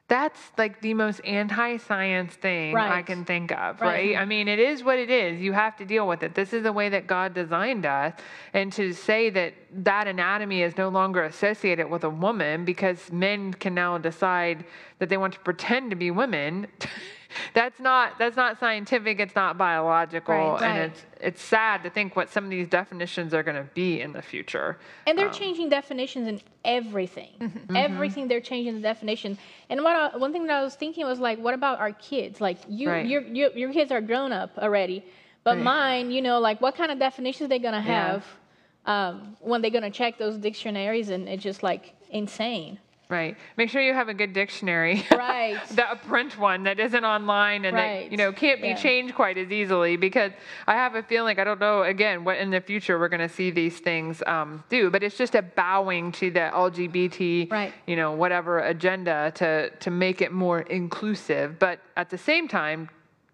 That's 0.07 0.41
like 0.57 0.81
the 0.81 0.93
most 0.93 1.21
anti-science 1.23 2.33
thing 2.33 2.75
I 2.75 3.01
can 3.01 3.23
think 3.23 3.53
of, 3.53 3.79
Right. 3.79 4.09
right? 4.09 4.17
I 4.17 4.25
mean, 4.25 4.49
it 4.49 4.59
is 4.59 4.83
what 4.83 4.99
it 4.99 5.09
is. 5.09 5.39
You 5.39 5.53
have 5.53 5.77
to 5.77 5.85
deal 5.85 6.05
with 6.05 6.21
it. 6.21 6.35
This 6.35 6.51
is 6.51 6.63
the 6.63 6.73
way 6.73 6.89
that 6.89 7.07
God 7.07 7.33
designed 7.33 7.85
us. 7.85 8.13
And 8.53 8.73
to 8.73 8.91
say 8.91 9.29
that 9.29 9.53
that 9.71 10.07
anatomy 10.07 10.63
is 10.63 10.75
no 10.75 10.89
longer 10.89 11.23
associated 11.23 11.89
with 11.89 12.03
a 12.03 12.09
woman 12.09 12.65
because 12.65 13.09
men 13.09 13.53
can 13.53 13.73
now 13.73 13.97
decide 13.97 14.65
that 15.01 15.09
they 15.09 15.17
want 15.17 15.33
to 15.33 15.39
pretend 15.39 15.89
to 15.89 15.95
be 15.95 16.11
women, 16.11 16.67
that's 17.55 17.79
not 17.79 18.19
that's 18.19 18.35
not 18.37 18.59
scientific. 18.59 19.19
It's 19.19 19.33
not 19.35 19.57
biological, 19.57 20.35
Right, 20.35 20.61
and 20.61 20.79
right. 20.79 20.91
it's 20.91 21.05
it's 21.19 21.41
sad 21.41 21.81
to 21.83 21.89
think 21.89 22.15
what 22.15 22.29
some 22.29 22.43
of 22.43 22.51
these 22.51 22.67
definitions 22.67 23.33
are 23.33 23.41
going 23.41 23.55
to 23.57 23.67
be 23.73 23.99
in 23.99 24.13
the 24.13 24.21
future. 24.21 24.77
And 25.07 25.17
they're 25.17 25.25
um, 25.25 25.33
changing 25.33 25.69
definitions 25.69 26.27
in 26.27 26.39
everything. 26.63 27.31
Mm-hmm. 27.39 27.57
Mm-hmm. 27.57 27.75
Everything 27.77 28.27
they're 28.27 28.41
changing 28.41 28.75
the 28.75 28.81
definition. 28.81 29.39
And 29.71 29.83
what 29.83 29.95
I, 30.13 30.17
one 30.17 30.31
thing 30.31 30.45
that 30.45 30.59
I 30.59 30.63
was 30.63 30.75
thinking 30.75 31.03
was 31.07 31.17
like, 31.19 31.39
what 31.39 31.55
about 31.55 31.79
our 31.79 31.93
kids? 31.93 32.39
Like 32.39 32.59
you, 32.69 32.87
Right. 32.91 33.07
your, 33.07 33.23
your 33.23 33.49
your 33.61 33.73
kids 33.73 33.91
are 33.91 34.01
grown 34.01 34.31
up 34.31 34.51
already, 34.59 35.03
but 35.43 35.57
mine, 35.57 36.11
you 36.11 36.21
know, 36.21 36.39
like 36.39 36.61
what 36.61 36.75
kind 36.75 36.91
of 36.91 36.99
definitions 36.99 37.49
they're 37.49 37.57
gonna 37.57 37.83
Yeah. 37.83 38.11
have 38.11 38.25
um, 38.85 39.35
when 39.39 39.63
they're 39.63 39.71
gonna 39.71 39.89
check 39.89 40.19
those 40.19 40.37
dictionaries, 40.37 41.09
and 41.09 41.27
it's 41.27 41.41
just 41.41 41.63
like 41.63 41.95
insane. 42.11 42.77
Right. 43.11 43.37
Make 43.57 43.69
sure 43.69 43.81
you 43.81 43.93
have 43.93 44.07
a 44.07 44.13
good 44.13 44.31
dictionary. 44.33 45.05
Right. 45.11 45.61
that 45.71 45.91
a 45.91 45.95
print 45.97 46.39
one 46.39 46.63
that 46.63 46.79
isn't 46.79 47.03
online 47.03 47.65
and 47.65 47.75
that 47.77 48.09
you 48.11 48.17
know 48.17 48.31
can't 48.31 48.61
be 48.61 48.69
Yeah. 48.69 48.75
changed 48.75 49.13
quite 49.15 49.37
as 49.37 49.51
easily 49.51 49.97
because 49.97 50.31
I 50.65 50.73
have 50.73 50.95
a 50.95 51.03
feeling 51.03 51.37
I 51.39 51.43
don't 51.43 51.59
know 51.59 51.83
again 51.83 52.23
what 52.23 52.37
in 52.37 52.49
the 52.49 52.61
future 52.61 52.97
we're 52.97 53.09
going 53.09 53.27
to 53.27 53.33
see 53.33 53.51
these 53.51 53.79
things 53.79 54.23
um, 54.25 54.63
do, 54.69 54.89
but 54.89 55.03
it's 55.03 55.17
just 55.17 55.35
a 55.35 55.41
bowing 55.41 56.11
to 56.13 56.31
the 56.31 56.49
LGBT 56.53 57.51
Right. 57.51 57.73
you 57.85 57.95
know 57.97 58.13
whatever 58.13 58.59
agenda 58.59 59.31
to 59.35 59.69
to 59.69 59.91
make 59.91 60.21
it 60.21 60.31
more 60.31 60.61
inclusive, 60.61 61.59
but 61.59 61.79
at 61.97 62.09
the 62.09 62.17
same 62.17 62.47
time. 62.47 62.89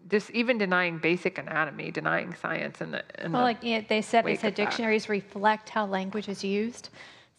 Just 0.10 0.30
even 0.32 0.58
denying 0.58 1.00
basic 1.00 1.38
anatomy, 1.38 1.92
denying 1.92 2.34
science, 2.34 2.80
and 2.80 2.94
the, 2.94 3.04
and 3.22 3.34
well, 3.34 3.42
the 3.42 3.46
like 3.52 3.90
they 3.90 4.02
said, 4.02 4.24
they 4.24 4.36
said 4.38 4.54
of 4.54 4.56
that. 4.56 4.64
dictionaries 4.64 5.10
reflect 5.10 5.68
how 5.68 5.86
language 5.86 6.30
is 6.30 6.46
used. 6.46 6.88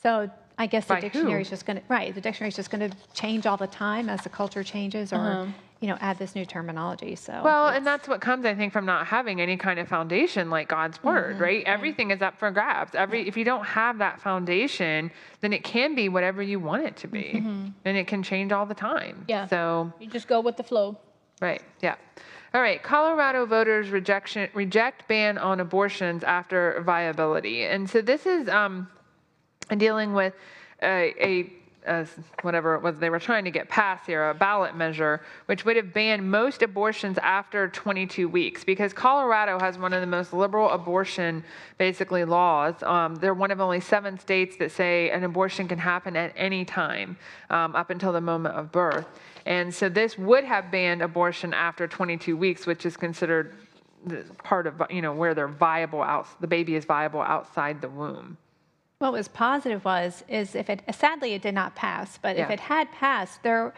So 0.03 0.31
I 0.59 0.67
guess 0.67 0.87
the 0.87 0.97
dictionary 0.97 1.43
is 1.43 1.51
just 1.51 1.65
going 1.67 1.79
to 1.79 1.83
right. 1.89 2.15
The 2.15 2.21
dictionary 2.21 2.49
is 2.49 2.57
just 2.57 2.71
going 2.71 2.91
to 2.91 2.97
change 3.15 3.47
all 3.47 3.57
the 3.57 3.67
time 3.69 4.09
as 4.09 4.23
the 4.23 4.29
culture 4.29 4.63
changes, 4.65 5.13
or 5.13 5.49
you 5.81 5.87
know, 5.87 5.97
add 6.01 6.19
this 6.19 6.35
new 6.35 6.45
terminology. 6.45 7.15
So 7.15 7.41
Well, 7.45 7.69
and 7.69 7.87
that's 7.87 8.09
what 8.09 8.21
comes, 8.21 8.45
I 8.45 8.53
think, 8.57 8.73
from 8.73 8.85
not 8.85 9.07
having 9.07 9.41
any 9.41 9.57
kind 9.57 9.79
of 9.79 9.87
foundation 9.87 10.51
like 10.51 10.69
God's 10.69 11.01
word, 11.05 11.35
Mm-hmm. 11.35 11.43
right? 11.45 11.63
Everything 11.67 12.11
is 12.11 12.21
up 12.21 12.37
for 12.41 12.51
grabs. 12.51 12.97
Every 12.97 13.29
if 13.29 13.37
you 13.37 13.45
don't 13.45 13.65
have 13.65 13.99
that 13.99 14.21
foundation, 14.21 15.13
then 15.41 15.53
it 15.53 15.63
can 15.63 15.95
be 15.95 16.09
whatever 16.09 16.43
you 16.43 16.59
want 16.59 16.83
it 16.85 16.97
to 16.97 17.07
be, 17.07 17.31
and 17.85 17.97
it 17.97 18.09
can 18.09 18.25
change 18.25 18.51
all 18.51 18.67
the 18.67 18.75
time. 18.75 19.15
Mm-hmm. 19.15 19.23
Yeah. 19.31 19.47
So 19.47 19.93
You 20.01 20.09
just 20.09 20.27
go 20.27 20.41
with 20.41 20.57
the 20.57 20.65
flow. 20.65 20.99
right, 21.41 21.63
yeah. 21.81 21.95
All 22.55 22.63
right, 22.63 22.83
Colorado 22.83 23.47
voters 23.47 23.91
rejection 23.91 24.49
reject 24.55 25.07
ban 25.07 25.39
on 25.39 25.61
abortions 25.61 26.25
after 26.25 26.83
viability, 26.85 27.63
and 27.63 27.89
so 27.89 28.01
this 28.03 28.27
is 28.27 28.49
um, 28.49 28.89
dealing 29.77 30.15
with 30.15 30.35
a 30.83 31.15
a 31.21 31.59
whatever 32.43 32.75
it 32.75 32.83
was 32.83 32.99
they 32.99 33.11
were 33.11 33.19
trying 33.19 33.45
to 33.45 33.51
get 33.51 33.69
passed 33.69 34.07
here, 34.07 34.31
a 34.31 34.35
ballot 34.35 34.77
measure, 34.77 35.23
which 35.47 35.65
would 35.65 35.77
have 35.77 35.93
banned 35.93 36.29
most 36.31 36.63
abortions 36.63 37.19
after 37.19 37.69
22 37.69 38.29
weeks 38.29 38.65
because 38.65 38.93
Colorado 38.93 39.59
has 39.59 39.79
one 39.79 39.93
of 39.93 40.01
the 40.01 40.07
most 40.07 40.33
liberal 40.33 40.69
abortion 40.71 41.43
basically 41.79 42.25
laws. 42.25 42.83
Um, 42.83 43.15
they're 43.17 43.35
one 43.35 43.51
of 43.51 43.61
only 43.61 43.81
seven 43.81 44.19
states 44.19 44.57
that 44.57 44.71
say 44.71 45.11
an 45.11 45.25
abortion 45.25 45.69
can 45.69 45.79
happen 45.79 46.17
at 46.17 46.33
any 46.37 46.65
time 46.65 47.17
um, 47.51 47.75
up 47.75 47.91
until 47.91 48.13
the 48.13 48.21
moment 48.21 48.55
of 48.55 48.71
birth. 48.71 49.07
And 49.47 49.73
so 49.75 49.89
this 49.89 50.19
would 50.19 50.45
have 50.45 50.71
banned 50.71 51.01
abortion 51.01 51.55
after 51.55 51.87
22 51.89 52.37
weeks, 52.37 52.67
which 52.67 52.85
is 52.85 52.97
considered 52.97 53.55
part 54.45 54.67
of 54.69 54.81
you 54.91 55.03
know 55.03 55.13
where 55.13 55.35
they're 55.35 55.49
viable 55.49 56.01
out 56.01 56.29
the 56.41 56.47
baby 56.47 56.77
is 56.77 56.85
viable 56.85 57.21
outside 57.21 57.81
the 57.81 57.89
womb. 57.89 58.37
What 58.99 59.13
was 59.13 59.29
positive 59.29 59.85
was 59.85 60.25
is 60.29 60.57
if 60.57 60.69
it 60.69 60.83
sadly 60.93 61.35
it 61.35 61.43
did 61.43 61.55
not 61.55 61.77
pass, 61.77 62.19
but 62.19 62.37
if 62.37 62.51
it 62.51 62.59
had 62.59 62.91
passed, 62.91 63.41
there 63.45 63.73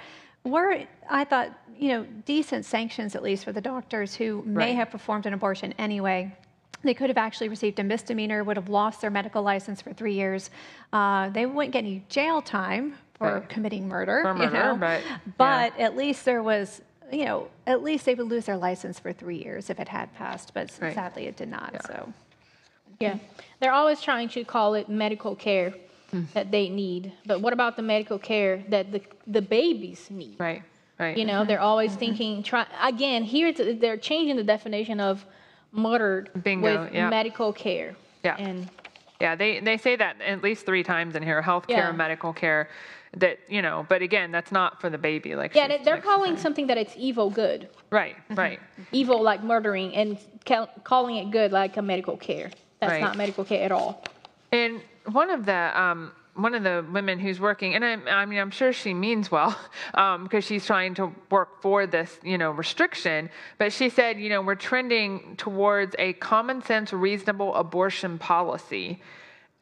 were 0.45 0.85
I 1.11 1.25
thought 1.25 1.50
you 1.77 1.89
know 1.89 2.07
decent 2.25 2.65
sanctions 2.65 3.15
at 3.15 3.23
least 3.23 3.45
for 3.45 3.53
the 3.53 3.61
doctors 3.61 4.15
who 4.15 4.43
may 4.47 4.69
Right. 4.69 4.77
have 4.77 4.91
performed 4.91 5.27
an 5.27 5.35
abortion 5.35 5.75
anyway. 5.79 6.35
They 6.83 6.95
could 6.95 7.11
have 7.11 7.19
actually 7.19 7.50
received 7.50 7.79
a 7.79 7.85
misdemeanor, 7.85 8.43
would 8.45 8.57
have 8.57 8.71
lost 8.71 9.03
their 9.03 9.11
medical 9.11 9.43
license 9.43 9.83
for 9.83 9.93
three 9.93 10.15
years. 10.15 10.49
Uh, 10.91 11.29
they 11.29 11.45
wouldn't 11.45 11.75
get 11.75 11.81
any 11.85 12.03
jail 12.09 12.41
time 12.41 12.95
for 13.12 13.35
Right. 13.35 13.49
committing 13.50 13.87
murder. 13.89 14.23
For 14.23 14.33
you 14.33 14.39
murder, 14.39 14.53
know? 14.55 14.77
but, 14.77 15.03
yeah. 15.05 15.19
but 15.37 15.79
at 15.79 15.95
least 15.95 16.25
there 16.25 16.43
was, 16.43 16.81
you 17.12 17.27
know, 17.27 17.49
at 17.67 17.83
least 17.83 18.07
they 18.07 18.15
would 18.15 18.29
lose 18.29 18.47
their 18.47 18.57
license 18.57 18.99
for 18.99 19.12
three 19.12 19.37
years 19.37 19.69
if 19.69 19.79
it 19.79 19.89
had 19.91 20.15
passed. 20.15 20.55
But 20.55 20.71
Right. 20.81 20.95
sadly, 20.95 21.27
it 21.27 21.37
did 21.37 21.50
not. 21.50 21.85
So. 21.87 22.11
Yeah, 23.00 23.16
they're 23.61 23.73
always 23.73 24.02
trying 24.02 24.28
to 24.30 24.45
call 24.45 24.75
it 24.75 24.90
medical 24.90 25.35
care 25.35 25.73
mm. 26.12 26.30
that 26.35 26.50
they 26.50 26.69
need, 26.69 27.12
but 27.25 27.40
what 27.40 27.54
about 27.54 27.76
the 27.76 27.83
medical 27.83 28.19
care 28.19 28.62
that 28.69 28.92
the 28.92 29.00
the 29.26 29.40
babies 29.40 30.07
need? 30.11 30.38
Right. 30.38 30.62
Right. 30.99 31.16
You 31.16 31.25
know, 31.25 31.47
they're 31.47 31.62
always 31.62 31.95
thinking. 31.97 32.42
Try 32.42 32.66
again. 32.83 33.25
Here, 33.25 33.49
it's, 33.49 33.80
they're 33.80 33.97
changing 33.97 34.37
the 34.37 34.45
definition 34.45 35.00
of 35.00 35.25
murdered 35.73 36.28
Bingo, 36.45 36.83
with 36.85 36.92
yeah. 36.92 37.09
medical 37.09 37.54
care. 37.54 37.97
Yeah. 38.23 38.37
and 38.37 38.69
Yeah, 39.19 39.35
they, 39.35 39.61
they 39.61 39.78
say 39.78 39.97
that 39.97 40.21
at 40.21 40.42
least 40.42 40.66
three 40.66 40.83
times 40.83 41.16
in 41.16 41.23
here, 41.23 41.40
healthcare, 41.40 41.69
Yeah. 41.71 41.92
medical 41.92 42.35
care, 42.35 42.69
that, 43.16 43.38
you 43.49 43.62
know, 43.62 43.87
but 43.88 44.02
again, 44.02 44.30
that's 44.30 44.52
not 44.52 44.78
for 44.78 44.90
the 44.90 44.99
baby. 44.99 45.35
Like 45.37 45.54
yeah, 45.54 45.69
they- 45.69 45.78
they're 45.83 45.95
like 45.95 46.04
calling 46.04 46.37
something 46.37 46.66
that 46.66 46.76
it's 46.76 46.92
evil 46.99 47.30
good, 47.30 47.69
Right, 47.90 48.16
right. 48.30 48.61
evil 48.92 49.23
like 49.23 49.42
murdering, 49.42 49.95
and 49.95 50.19
ca- 50.45 50.69
calling 50.85 51.16
it 51.16 51.30
good 51.30 51.50
like 51.50 51.78
a 51.78 51.83
medical 51.83 52.19
care. 52.19 52.50
That's 52.80 52.92
Right. 52.92 53.00
not 53.02 53.16
medical 53.16 53.44
care 53.44 53.62
at 53.62 53.72
all. 53.72 54.02
And 54.52 54.80
one 55.04 55.30
of 55.30 55.44
the 55.46 55.80
um, 55.80 56.12
one 56.34 56.54
of 56.54 56.62
the 56.62 56.84
women 56.90 57.18
who's 57.18 57.38
working, 57.38 57.75
and 57.75 57.84
I, 57.84 57.92
I 58.22 58.25
mean, 58.25 58.38
I'm 58.38 58.50
sure 58.50 58.72
she 58.72 58.94
means 58.94 59.30
well 59.30 59.56
because 60.22 60.44
she's 60.44 60.64
trying 60.64 60.94
to 60.94 61.12
work 61.30 61.60
for 61.60 61.87
this, 61.87 62.18
you 62.22 62.38
know, 62.38 62.50
restriction. 62.50 63.28
But 63.58 63.72
she 63.72 63.90
said, 63.90 64.18
you 64.18 64.30
know, 64.30 64.40
we're 64.40 64.54
trending 64.54 65.37
towards 65.37 65.94
a 65.99 66.14
common 66.14 66.62
sense, 66.62 66.92
reasonable 66.92 67.54
abortion 67.54 68.18
policy. 68.18 69.02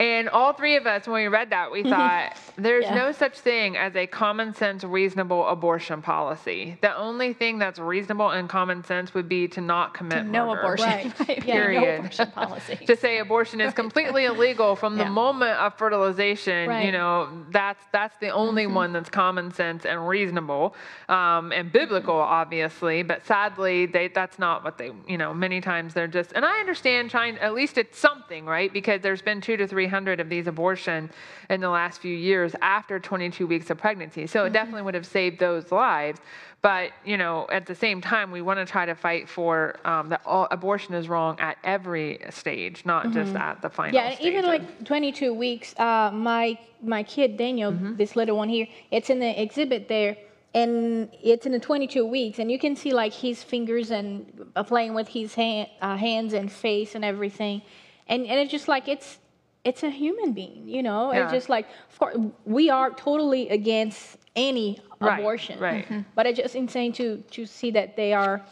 And 0.00 0.28
all 0.28 0.52
three 0.52 0.76
of 0.76 0.86
us, 0.86 1.08
when 1.08 1.22
we 1.22 1.26
read 1.28 1.50
that, 1.50 1.72
we 1.72 1.82
thought 1.90 2.36
there's 2.56 2.84
Yeah. 2.84 2.94
no 2.94 3.10
such 3.12 3.36
thing 3.40 3.76
as 3.76 3.96
a 3.96 4.06
common 4.06 4.54
sense, 4.54 4.84
reasonable 4.84 5.44
abortion 5.48 6.02
policy. 6.02 6.78
The 6.82 6.96
only 6.96 7.32
thing 7.32 7.58
that's 7.58 7.80
reasonable 7.80 8.30
and 8.30 8.48
common 8.48 8.84
sense 8.84 9.12
would 9.14 9.28
be 9.28 9.48
to 9.48 9.60
not 9.60 9.94
commit 9.94 10.24
No 10.26 10.46
murder. 10.54 10.60
abortion. 10.60 10.86
Right. 10.86 11.18
right? 11.28 11.44
Yeah. 11.44 11.54
No 11.54 11.60
Period. 11.64 11.98
abortion 11.98 12.30
policy. 12.34 12.76
to 12.86 12.96
say 12.96 13.18
abortion 13.18 13.60
is 13.60 13.74
completely 13.74 14.26
illegal 14.26 14.76
from 14.76 14.96
the 14.98 15.04
moment 15.06 15.58
of 15.58 15.76
fertilization, 15.76 16.68
right. 16.68 16.86
you 16.86 16.92
know, 16.92 17.28
that's 17.50 17.82
that's 17.92 18.16
the 18.18 18.28
only 18.30 18.66
Mm-hmm. 18.66 18.74
one 18.74 18.92
that's 18.92 19.10
common 19.10 19.52
sense 19.52 19.84
and 19.84 20.06
reasonable 20.08 20.74
um, 21.08 21.50
and 21.52 21.72
biblical, 21.72 22.14
obviously. 22.14 23.02
But 23.02 23.26
sadly, 23.26 23.86
they 23.86 24.08
that's 24.08 24.38
not 24.38 24.62
what 24.62 24.78
they, 24.78 24.92
you 25.08 25.18
know, 25.18 25.34
many 25.34 25.60
times 25.60 25.92
they're 25.94 26.06
just. 26.06 26.32
And 26.34 26.44
I 26.44 26.60
understand 26.60 27.10
trying. 27.10 27.36
At 27.38 27.54
least 27.54 27.78
it's 27.78 27.98
something, 27.98 28.46
right? 28.46 28.72
Because 28.72 29.00
there's 29.00 29.22
been 29.22 29.40
two 29.40 29.56
to 29.56 29.66
three 29.66 29.87
hundred 29.88 30.20
of 30.20 30.28
these 30.28 30.46
abortion 30.46 31.10
in 31.50 31.60
the 31.60 31.68
last 31.70 32.00
few 32.00 32.14
years 32.14 32.54
after 32.62 33.00
22 33.00 33.46
weeks 33.46 33.70
of 33.70 33.78
pregnancy. 33.78 34.26
So 34.26 34.38
Mm-hmm. 34.40 34.46
it 34.46 34.52
definitely 34.52 34.82
would 34.82 34.94
have 34.94 35.06
saved 35.06 35.38
those 35.40 35.72
lives. 35.72 36.20
But 36.62 36.90
you 37.04 37.16
know, 37.16 37.46
at 37.52 37.66
the 37.66 37.74
same 37.74 38.00
time, 38.00 38.30
we 38.30 38.42
want 38.42 38.58
to 38.58 38.64
try 38.66 38.84
to 38.86 38.94
fight 38.94 39.28
for 39.28 39.76
um, 39.84 40.08
that 40.08 40.22
all, 40.26 40.48
abortion 40.50 40.94
is 40.94 41.08
wrong 41.08 41.38
at 41.40 41.56
every 41.62 42.18
stage, 42.30 42.84
not 42.84 43.12
just 43.12 43.34
at 43.36 43.62
the 43.62 43.70
final. 43.70 43.98
Mm-hmm. 44.00 44.22
Yeah, 44.22 44.28
even 44.28 44.44
like 44.44 44.84
22 44.84 45.32
weeks, 45.34 45.74
uh, 45.78 46.10
my 46.12 46.58
my 46.82 47.02
kid 47.02 47.36
Daniel, 47.36 47.72
Mm-hmm. 47.72 47.96
this 47.96 48.16
little 48.16 48.36
one 48.36 48.48
here, 48.48 48.66
it's 48.90 49.08
in 49.10 49.18
the 49.20 49.40
exhibit 49.40 49.86
there, 49.88 50.16
and 50.54 51.08
it's 51.22 51.46
in 51.46 51.52
the 51.52 51.60
22 51.60 52.04
weeks, 52.04 52.38
and 52.40 52.50
you 52.50 52.58
can 52.58 52.74
see 52.74 52.92
like 52.92 53.12
his 53.12 53.42
fingers 53.42 53.90
and 53.92 54.26
uh, 54.56 54.62
playing 54.64 54.94
with 54.94 55.06
his 55.08 55.34
hand, 55.34 55.68
uh, 55.80 55.96
hands 55.96 56.32
and 56.32 56.50
face 56.50 56.94
and 56.96 57.04
everything, 57.04 57.62
and 58.08 58.26
and 58.26 58.40
it's 58.40 58.50
just 58.50 58.66
like 58.66 58.88
it's 58.88 59.18
it's 59.64 59.82
a 59.82 59.90
human 59.90 60.32
being, 60.32 60.66
you 60.68 60.82
know. 60.82 61.12
Yeah. 61.12 61.24
It's 61.24 61.32
just 61.32 61.48
like 61.48 61.66
of 61.90 61.98
course, 61.98 62.16
we 62.44 62.70
are 62.70 62.90
totally 62.90 63.48
against 63.50 64.18
any 64.36 64.78
Right, 65.00 65.18
abortion, 65.20 65.58
right. 65.60 65.88
Mhm. 65.88 66.04
But 66.14 66.26
it's 66.26 66.38
just 66.38 66.54
insane 66.56 66.92
to 66.94 67.18
to 67.30 67.46
see 67.46 67.70
that 67.72 67.96
they 67.96 68.12
are 68.12 68.42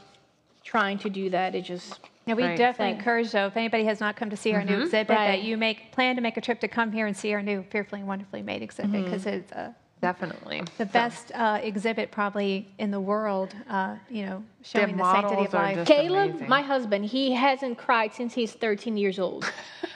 trying 0.65 0.99
to 0.99 1.11
do 1.11 1.31
that. 1.31 1.55
It 1.55 1.63
just 1.63 2.01
Yeah, 2.29 2.35
we 2.35 2.43
Right. 2.43 2.59
definitely 2.59 2.95
Thank- 2.95 2.99
encourage, 2.99 3.31
though, 3.31 3.47
if 3.47 3.57
anybody 3.57 3.85
has 3.85 4.01
not 4.01 4.17
come 4.17 4.31
to 4.31 4.37
see 4.37 4.53
our 4.53 4.65
new 4.65 4.81
exhibit, 4.83 5.15
Right. 5.17 5.29
that 5.29 5.43
you 5.45 5.57
make 5.57 5.93
plan 5.93 6.17
to 6.17 6.21
make 6.21 6.37
a 6.37 6.41
trip 6.41 6.59
to 6.61 6.67
come 6.67 6.91
here 6.91 7.07
and 7.07 7.17
see 7.17 7.33
our 7.33 7.41
new 7.41 7.63
Fearfully 7.71 8.01
and 8.01 8.09
Wonderfully 8.09 8.43
Made 8.43 8.63
exhibit 8.63 9.05
because 9.05 9.27
it's 9.27 9.53
uh, 9.53 9.71
definitely 10.01 10.61
the 10.77 10.87
best 10.87 11.31
uh, 11.37 11.61
exhibit 11.63 12.11
probably 12.11 12.67
in 12.79 12.91
the 12.91 12.99
world. 12.99 13.55
Uh, 13.71 13.95
you 14.11 14.27
know, 14.27 14.43
showing 14.63 14.97
the 14.97 15.05
sanctity 15.13 15.45
of 15.45 15.55
life. 15.55 15.87
Caleb, 15.87 16.31
amazing. 16.31 16.49
my 16.49 16.63
husband, 16.63 17.05
he 17.05 17.31
hasn't 17.33 17.79
cried 17.79 18.13
since 18.13 18.35
he's 18.35 18.53
13 18.53 18.97
years 18.97 19.21
old. 19.21 19.45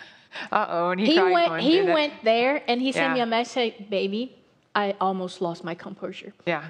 Uh 0.52 0.66
oh, 0.68 0.90
and 0.90 1.00
he, 1.00 1.06
he 1.14 1.20
went 1.20 1.60
he 1.62 1.82
went 1.82 2.12
there 2.22 2.62
and 2.68 2.80
he 2.80 2.92
sent 2.92 3.12
me 3.14 3.20
a 3.20 3.26
message 3.26 3.74
baby 3.90 4.36
i 4.74 4.94
almost 5.00 5.40
lost 5.40 5.64
my 5.64 5.74
composure 5.74 6.32
Yeah. 6.46 6.64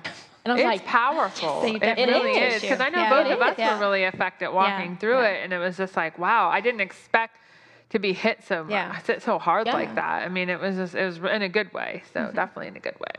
and 0.44 0.52
i 0.52 0.54
was 0.54 0.60
it's 0.60 0.66
like 0.66 0.84
powerful. 0.86 1.62
It 1.64 1.82
really 2.08 2.32
is. 2.38 2.62
because 2.62 2.80
I 2.80 2.88
know 2.88 3.00
Yeah, 3.00 3.22
both 3.22 3.32
of 3.32 3.40
us. 3.42 3.58
Yeah. 3.58 3.74
were 3.74 3.80
really 3.80 4.04
affected 4.04 4.48
walking 4.50 4.92
Yeah, 4.92 4.96
through 4.98 5.20
it, 5.22 5.40
and 5.44 5.52
it 5.52 5.58
was 5.58 5.76
just 5.76 5.94
like, 5.96 6.18
wow, 6.18 6.48
I 6.48 6.60
didn't 6.62 6.80
expect 6.80 7.36
to 7.90 7.98
be 7.98 8.12
hit 8.14 8.42
so 8.44 8.64
much, 8.64 9.06
hit 9.06 9.22
so 9.22 9.38
hard 9.38 9.66
like 9.66 9.94
that. 9.96 10.22
I 10.24 10.28
mean, 10.28 10.48
it 10.48 10.60
was 10.60 10.76
just, 10.76 10.94
it 10.94 11.04
was 11.04 11.18
in 11.18 11.42
a 11.42 11.48
good 11.48 11.70
way. 11.74 12.02
So 12.14 12.20
Mm-hmm. 12.20 12.36
definitely 12.36 12.68
in 12.68 12.76
a 12.76 12.80
good 12.80 12.98
way. 12.98 13.14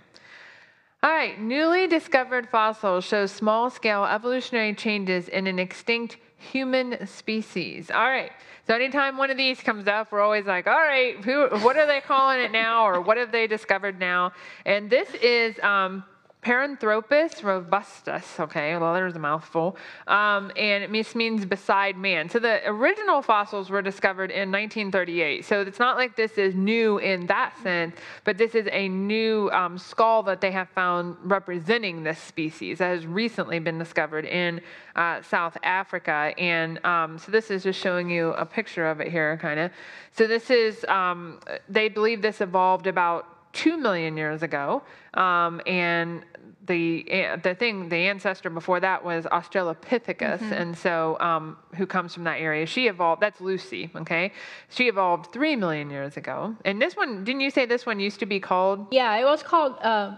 All 1.04 1.12
right, 1.12 1.40
newly 1.40 1.88
discovered 1.88 2.48
fossils 2.50 3.04
show 3.06 3.26
small 3.26 3.70
scale 3.70 4.06
evolutionary 4.06 4.74
changes 4.74 5.28
in 5.28 5.46
an 5.48 5.60
extinct 5.60 6.18
human 6.38 7.06
species. 7.06 7.92
All 7.92 8.08
right. 8.08 8.32
So 8.72 8.76
anytime 8.76 9.18
one 9.18 9.30
of 9.30 9.36
these 9.36 9.60
comes 9.60 9.86
up, 9.90 10.14
we're 10.14 10.22
always 10.22 10.46
like, 10.46 10.66
all 10.66 10.74
right, 10.74 11.18
who, 11.26 11.50
what 11.58 11.76
are 11.76 11.86
they 11.86 12.00
calling 12.00 12.40
it 12.40 12.54
now, 12.54 12.86
or 12.86 13.02
what 13.02 13.18
have 13.18 13.30
they 13.30 13.46
discovered 13.46 14.00
now? 14.00 14.32
And 14.66 14.90
this 14.90 15.10
is 15.16 15.60
um, 15.60 16.06
Paranthropus 16.44 17.44
robustus. 17.44 18.40
Okay, 18.40 18.76
well, 18.76 18.96
there's 18.96 19.16
a 19.16 19.20
mouthful. 19.20 19.78
Um, 20.08 20.52
and 20.58 20.92
just 20.92 21.16
means 21.16 21.46
beside 21.46 21.98
man. 21.98 22.30
So 22.30 22.40
the 22.40 22.68
original 22.68 23.22
fossils 23.22 23.70
were 23.70 23.84
discovered 23.84 24.32
in 24.32 24.52
1938. 24.52 25.46
So 25.46 25.62
it's 25.62 25.78
not 25.78 25.98
like 25.98 26.16
this 26.16 26.40
is 26.40 26.56
new 26.56 26.98
in 26.98 27.28
that 27.28 27.56
sense, 27.62 27.96
but 28.24 28.40
this 28.40 28.56
is 28.56 28.68
a 28.72 28.90
new 28.90 29.52
um, 29.52 29.78
skull 29.78 30.24
that 30.24 30.42
they 30.42 30.52
have 30.52 30.70
found 30.70 31.16
representing 31.24 32.02
this 32.04 32.18
species 32.18 32.80
that 32.80 32.88
has 32.88 33.06
recently 33.06 33.60
been 33.60 33.78
discovered 33.78 34.26
in 34.26 34.62
uh, 34.96 35.22
South 35.22 35.58
Africa. 35.62 36.34
And 36.40 36.84
um, 36.84 37.20
so 37.20 37.32
this 37.32 37.52
is 37.52 37.62
just 37.62 37.80
showing 37.80 38.10
you 38.10 38.30
a 38.30 38.46
picture 38.46 38.88
of 38.88 39.00
it 39.00 39.10
here, 39.10 39.38
kind 39.38 39.60
of. 39.60 39.72
So 40.14 40.26
this 40.26 40.50
is, 40.50 40.84
um, 40.86 41.40
they 41.70 41.88
believe 41.88 42.24
this 42.24 42.42
evolved 42.42 42.88
about 42.88 43.31
two 43.54 43.78
million 43.78 44.18
years 44.18 44.44
ago, 44.44 44.84
um, 45.16 45.62
and 45.66 46.24
the 46.68 47.06
the 47.44 47.56
thing 47.56 47.90
the 47.90 47.96
ancestor 47.96 48.50
before 48.50 48.80
that 48.80 49.04
was 49.04 49.26
Australopithecus, 49.26 50.52
and 50.52 50.78
so 50.78 51.18
um, 51.20 51.58
who 51.76 51.86
comes 51.86 52.14
from 52.14 52.24
that 52.26 52.40
area. 52.40 52.66
She 52.66 52.88
evolved. 52.88 53.22
That's 53.22 53.42
Lucy. 53.42 53.90
Okay, 53.96 54.32
she 54.70 54.88
evolved 54.88 55.34
three 55.34 55.56
million 55.56 55.90
years 55.90 56.18
ago. 56.18 56.56
And 56.66 56.82
this 56.82 56.96
one, 56.96 57.24
didn't 57.24 57.42
you 57.42 57.50
say 57.50 57.66
this 57.66 57.86
one 57.86 58.00
used 58.00 58.20
to 58.20 58.26
be 58.26 58.40
called? 58.40 58.88
yeah 58.92 59.18
it 59.18 59.26
was 59.26 59.42
called 59.44 59.76
uh, 59.82 60.16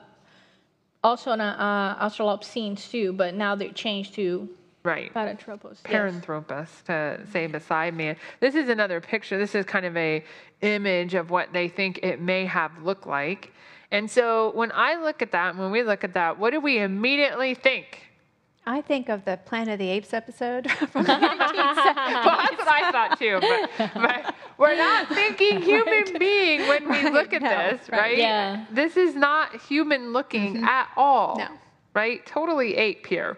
also 1.04 1.32
an 1.32 1.42
uh, 1.42 1.98
australopithecines 2.02 2.90
too 2.90 3.13
but 3.13 3.34
now 3.34 3.56
they 3.56 3.70
changed 3.70 4.13
to 4.16 4.50
Right. 4.84 5.13
paranthropus 5.13 5.78
yes. 5.88 6.84
To 6.88 7.22
say 7.32 7.48
beside 7.48 7.96
man. 7.96 8.18
This 8.42 8.54
is 8.54 8.68
another 8.68 9.00
picture. 9.00 9.38
This 9.38 9.56
is 9.56 9.66
kind 9.66 9.86
of 9.86 9.96
a 9.96 10.24
image 10.62 11.13
of 11.13 11.30
what 11.30 11.54
they 11.54 11.70
think 11.70 12.00
it 12.04 12.20
may 12.20 12.46
have 12.46 12.72
looked 12.84 13.08
like. 13.08 13.54
And 13.92 14.10
so 14.10 14.52
when 14.56 14.72
I 14.74 14.96
look 14.96 15.22
at 15.22 15.32
that, 15.32 15.56
when 15.56 15.72
we 15.72 15.84
look 15.84 16.04
at 16.04 16.13
that, 16.16 16.40
what 16.40 16.52
do 16.52 16.60
we 16.60 16.80
immediately 16.80 17.54
think? 17.54 18.10
I 18.66 18.82
think 18.82 19.10
of 19.10 19.25
the 19.25 19.38
Planet 19.46 19.74
of 19.74 19.80
the 19.80 19.90
Apes 19.90 20.13
episode 20.13 20.72
from 20.92 21.04
the 21.04 21.10
well, 21.20 21.20
that's 21.20 22.58
what 22.58 22.68
I 22.68 22.92
thought 22.92 23.20
too. 23.20 23.40
But, 23.42 23.94
but 23.94 24.36
we're 24.58 24.75
not 24.75 25.10
thinking 25.10 25.62
human 25.62 26.18
being 26.18 26.68
when 26.68 26.90
we 26.90 27.04
Right, 27.04 27.13
look 27.13 27.34
at 27.34 27.42
no, 27.42 27.50
this, 27.50 27.90
right. 27.90 28.00
right? 28.00 28.18
Yeah. 28.18 28.66
This 28.72 28.96
is 28.96 29.16
not 29.16 29.62
human 29.62 30.13
looking 30.13 30.56
mm-hmm. 30.56 30.63
at 30.63 30.90
all. 30.96 31.38
No. 31.38 31.48
Right? 31.94 32.25
Totally 32.25 32.75
ape 32.75 33.06
here. 33.06 33.38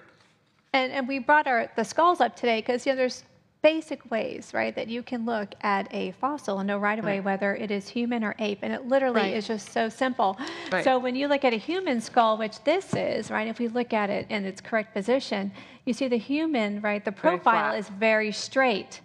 And, 0.75 0.91
and 0.91 1.07
we 1.07 1.19
brought 1.19 1.47
our 1.47 1.71
the 1.77 1.85
skulls 1.85 2.19
up 2.19 2.35
today 2.35 2.59
because 2.59 2.85
you 2.85 2.91
know 2.91 2.97
there's 2.97 3.23
basic 3.61 4.11
ways, 4.11 4.51
right, 4.53 4.75
that 4.75 4.89
you 4.89 5.01
can 5.01 5.25
look 5.25 5.55
at 5.61 5.87
a 5.91 6.11
fossil 6.19 6.59
and 6.59 6.67
know 6.67 6.77
right 6.77 6.99
away 6.99 7.15
Right. 7.19 7.23
whether 7.25 7.55
it 7.55 7.71
is 7.71 7.87
human 7.87 8.23
or 8.23 8.35
ape, 8.37 8.59
and 8.61 8.71
it 8.71 8.85
literally 8.87 9.21
Right. 9.21 9.33
is 9.33 9.47
just 9.47 9.71
so 9.71 9.89
simple. 9.89 10.37
Right. 10.71 10.83
So 10.83 10.99
when 10.99 11.15
you 11.15 11.27
look 11.27 11.43
at 11.43 11.53
a 11.53 11.57
human 11.57 11.99
skull, 11.99 12.37
which 12.37 12.63
this 12.63 12.93
is, 12.93 13.31
right, 13.31 13.47
if 13.47 13.57
we 13.57 13.67
look 13.69 13.91
at 13.91 14.11
it 14.11 14.27
in 14.29 14.45
its 14.45 14.61
correct 14.61 14.93
position, 14.93 15.51
you 15.85 15.93
see 15.93 16.07
the 16.07 16.17
human, 16.17 16.79
right, 16.81 17.03
the 17.03 17.11
profile 17.11 17.73
is 17.73 17.89
very 17.89 18.31
straight, 18.31 18.99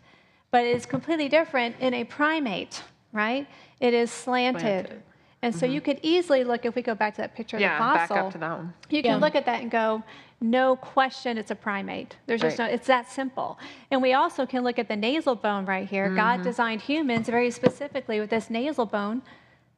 but 0.51 0.67
it 0.67 0.75
is 0.77 0.85
completely 0.85 1.29
different 1.29 1.77
in 1.81 1.95
a 1.95 2.05
primate, 2.05 2.83
right? 3.13 3.47
It 3.79 3.95
is 3.95 4.11
slanted. 4.11 4.87
Slanted. 4.89 5.03
And 5.43 5.55
so 5.55 5.65
you 5.65 5.81
mm-hmm. 5.81 5.93
could 5.93 6.01
easily 6.03 6.45
look, 6.45 6.67
if 6.67 6.75
we 6.75 6.83
go 6.83 6.95
back 6.95 7.15
to 7.15 7.23
that 7.23 7.35
picture 7.35 7.59
Yeah, 7.59 7.79
of 7.79 7.95
the 7.95 7.99
fossil, 7.99 8.17
back 8.17 8.25
up 8.27 8.33
to 8.33 8.39
that 8.39 8.59
one. 8.59 8.75
you 8.91 9.01
can 9.03 9.13
Yeah. 9.13 9.17
look 9.25 9.35
at 9.35 9.47
that 9.47 9.63
and 9.63 9.71
go, 9.71 10.03
no 10.41 10.77
question, 10.77 11.37
it's 11.37 11.51
a 11.51 11.55
primate. 11.55 12.17
There's 12.27 12.41
just 12.41 12.59
Right. 12.59 12.69
no, 12.69 12.75
it's 12.75 12.87
that 12.87 13.11
simple. 13.11 13.59
And 13.91 14.01
we 14.01 14.15
also 14.15 14.47
can 14.47 14.65
look 14.65 14.79
at 14.79 14.89
the 14.89 14.97
nasal 14.97 15.35
bone 15.35 15.67
right 15.67 15.89
here. 15.89 16.07
Mm-hmm. 16.07 16.17
God 16.17 16.43
designed 16.43 16.81
humans 16.83 17.29
very 17.29 17.51
specifically 17.51 18.21
with 18.21 18.31
this 18.31 18.49
nasal 18.49 18.87
bone 18.87 19.21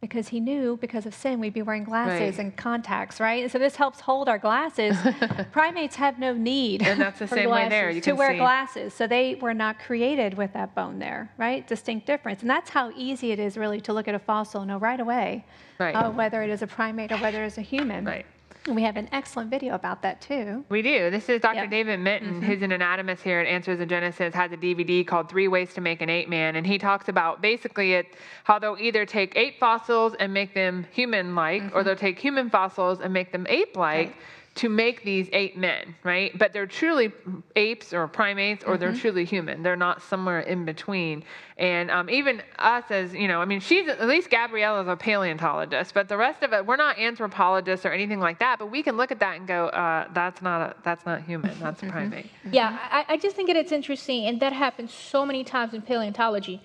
because 0.01 0.29
he 0.29 0.41
knew 0.41 0.77
because 0.81 1.07
of 1.07 1.15
sin 1.15 1.39
we'd 1.39 1.53
be 1.55 1.63
wearing 1.63 1.85
glasses 1.85 2.21
Right. 2.37 2.39
and 2.39 2.57
contacts, 2.57 3.21
right? 3.21 3.43
And 3.43 3.51
so 3.53 3.59
this 3.59 3.77
helps 3.77 4.01
hold 4.01 4.29
our 4.29 4.39
glasses. 4.39 4.97
Primates 5.53 5.95
have 5.97 6.19
no 6.19 6.33
need 6.33 6.83
And 6.83 7.01
that's 7.01 7.21
the 7.21 7.29
same 7.29 7.51
way 7.51 7.69
there. 7.69 7.89
You 7.91 8.01
to 8.01 8.11
can 8.11 8.17
wear 8.17 8.33
see. 8.33 8.39
glasses. 8.39 8.95
So 8.95 9.07
they 9.07 9.37
were 9.37 9.55
not 9.55 9.79
created 9.79 10.35
with 10.35 10.53
that 10.55 10.75
bone 10.75 10.99
there, 10.99 11.31
right? 11.39 11.67
Distinct 11.67 12.07
difference. 12.07 12.41
And 12.43 12.51
that's 12.51 12.71
how 12.71 12.91
easy 12.97 13.31
it 13.33 13.39
is 13.39 13.57
really 13.57 13.81
to 13.83 13.93
look 13.93 14.09
at 14.09 14.15
a 14.15 14.19
fossil 14.21 14.63
and 14.63 14.69
know 14.71 14.79
right 14.79 14.99
away 15.01 15.45
Right. 15.79 15.95
uh, 15.95 16.11
whether 16.11 16.43
it 16.43 16.51
is 16.51 16.63
a 16.63 16.67
primate 16.67 17.11
or 17.13 17.19
whether 17.19 17.43
it's 17.45 17.59
a 17.59 17.63
human. 17.63 18.05
Right. 18.05 18.27
We 18.69 18.83
have 18.83 18.97
an 18.97 19.09
excellent 19.11 19.51
video 19.51 19.75
about 19.75 20.03
that 20.03 20.21
too. 20.21 20.65
We 20.69 20.83
do. 20.83 21.11
This 21.11 21.29
is 21.29 21.41
Dr. 21.41 21.63
Mm-hmm. 21.63 21.71
David 21.71 22.01
Menton, 22.01 22.43
who's 22.43 22.63
an 22.63 22.71
anatomist 22.71 23.23
here 23.23 23.41
at 23.41 23.47
Answers 23.49 23.81
in 23.81 23.89
Genesis, 23.89 24.33
has 24.35 24.53
a 24.53 24.57
DVD 24.57 25.05
called 25.05 25.29
Three 25.29 25.49
Ways 25.49 25.75
to 25.75 25.81
Make 25.81 26.01
an 26.01 26.09
Ape 26.09 26.29
Man. 26.29 26.55
And 26.55 26.65
he 26.65 26.79
talks 26.79 27.09
about 27.09 27.43
basically 27.43 27.95
it 27.95 28.15
how 28.45 28.61
they'll 28.61 28.77
either 28.79 29.05
take 29.05 29.37
ape 29.37 29.59
fossils 29.59 30.15
and 30.21 30.33
make 30.33 30.55
them 30.55 30.87
human 30.93 31.35
like, 31.35 31.63
Mm-hmm. 31.63 31.77
or 31.77 31.83
they'll 31.83 31.97
take 31.97 32.19
human 32.19 32.51
fossils 32.51 33.01
and 33.01 33.13
make 33.13 33.33
them 33.33 33.47
ape 33.49 33.77
like. 33.77 34.15
To 34.57 34.69
make 34.69 35.03
these 35.03 35.31
ape 35.33 35.57
men, 35.57 35.95
right? 36.05 36.37
But 36.39 36.53
they're 36.53 36.67
truly 36.67 37.11
apes 37.57 37.95
or 37.95 38.07
primates, 38.07 38.63
or 38.63 38.73
Mm-hmm. 38.75 38.81
they're 38.81 38.93
truly 38.93 39.25
human. 39.25 39.63
They're 39.63 39.77
not 39.77 40.03
somewhere 40.03 40.41
in 40.41 40.67
between. 40.67 41.25
And 41.57 41.91
um, 41.91 42.11
even 42.11 42.43
us, 42.59 42.85
as 42.91 43.15
you 43.15 43.29
know, 43.29 43.41
I 43.41 43.47
mean, 43.47 43.61
she's 43.61 43.89
at 43.89 44.07
least 44.07 44.29
Gabriela's 44.29 44.89
a 44.89 44.97
paleontologist, 44.97 45.95
but 45.95 46.09
the 46.11 46.19
rest 46.19 46.43
of 46.43 46.53
it, 46.53 46.67
we're 46.67 46.77
not 46.77 46.99
anthropologists 46.99 47.87
or 47.87 47.93
anything 47.93 48.21
like 48.21 48.41
that. 48.41 48.59
But 48.59 48.71
we 48.71 48.83
can 48.83 48.99
look 48.99 49.11
at 49.11 49.21
that 49.21 49.39
and 49.39 49.47
go, 49.49 49.69
uh, 49.69 50.09
that's 50.13 50.43
not 50.43 50.61
a, 50.61 50.77
that's 50.85 51.07
not 51.07 51.23
human. 51.23 51.59
That's 51.59 51.83
a 51.83 51.87
primate. 51.87 52.27
Yeah, 52.51 52.79
I, 52.91 53.07
I 53.09 53.17
just 53.17 53.35
think 53.35 53.49
that 53.49 53.57
it's 53.57 53.73
interesting, 53.73 54.27
and 54.27 54.39
that 54.41 54.53
happens 54.53 54.93
so 54.93 55.25
many 55.25 55.45
times 55.45 55.73
in 55.73 55.81
paleontology. 55.81 56.61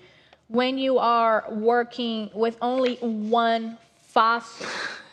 When 0.48 0.76
you 0.76 0.98
are 0.98 1.46
working 1.50 2.30
with 2.34 2.58
only 2.60 2.96
one 2.96 3.78
fossil, 4.08 4.66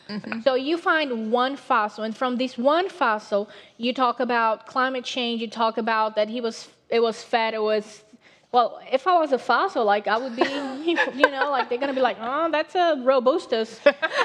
Mm-hmm. 0.10 0.42
so 0.42 0.56
you 0.56 0.78
find 0.78 1.32
one 1.32 1.56
fossil, 1.56 2.04
and 2.04 2.16
from 2.16 2.38
this 2.38 2.58
one 2.58 2.90
fossil, 2.90 3.50
you 3.78 3.94
talk 3.94 4.20
about 4.20 4.68
climate 4.68 5.04
change. 5.04 5.42
You 5.42 5.50
talk 5.50 5.78
about 5.78 6.16
that 6.16 6.30
he 6.30 6.42
was, 6.42 6.70
it 6.90 7.02
was 7.02 7.24
fat. 7.24 7.54
It 7.54 7.62
was, 7.62 8.04
well, 8.52 8.80
if 8.92 9.08
I 9.08 9.18
was 9.20 9.32
a 9.32 9.40
fossil, 9.40 9.84
like 9.84 10.08
I 10.08 10.18
would 10.18 10.36
be, 10.36 10.44
you 11.22 11.30
know, 11.32 11.50
like 11.52 11.70
they're 11.70 11.80
gonna 11.80 11.94
be 11.94 12.02
like, 12.02 12.18
oh, 12.20 12.50
that's 12.52 12.76
a 12.76 13.02
robustus 13.04 13.80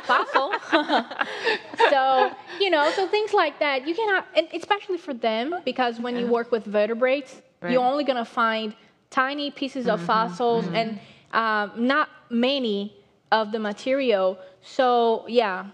fossil. 0.05 0.53
so 1.91 2.31
you 2.61 2.71
know, 2.71 2.91
so 2.95 3.09
things 3.09 3.33
like 3.33 3.59
that, 3.61 3.89
you 3.89 3.95
cannot, 3.95 4.27
and 4.37 4.49
especially 4.53 4.99
for 4.99 5.15
them, 5.15 5.55
because 5.65 5.99
when 5.99 6.17
you 6.17 6.27
work 6.27 6.53
with 6.53 6.65
vertebrates, 6.65 7.41
Right. 7.61 7.73
you're 7.73 7.83
only 7.83 8.05
gonna 8.05 8.25
find 8.25 8.75
tiny 9.11 9.51
pieces 9.51 9.87
of 9.87 9.99
mm-hmm. 9.99 10.07
fossils 10.07 10.65
mm-hmm. 10.65 10.77
and 10.77 11.01
um, 11.33 11.87
not 11.87 12.09
many 12.31 12.95
of 13.33 13.53
the 13.53 13.59
material. 13.59 14.39
So 14.63 15.25
yeah, 15.29 15.67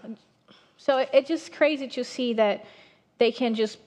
so 0.77 0.97
it, 0.99 1.09
it's 1.13 1.27
just 1.27 1.51
crazy 1.51 1.87
to 1.87 2.03
see 2.03 2.33
that 2.33 2.65
they 3.17 3.31
can 3.31 3.55
just 3.55 3.79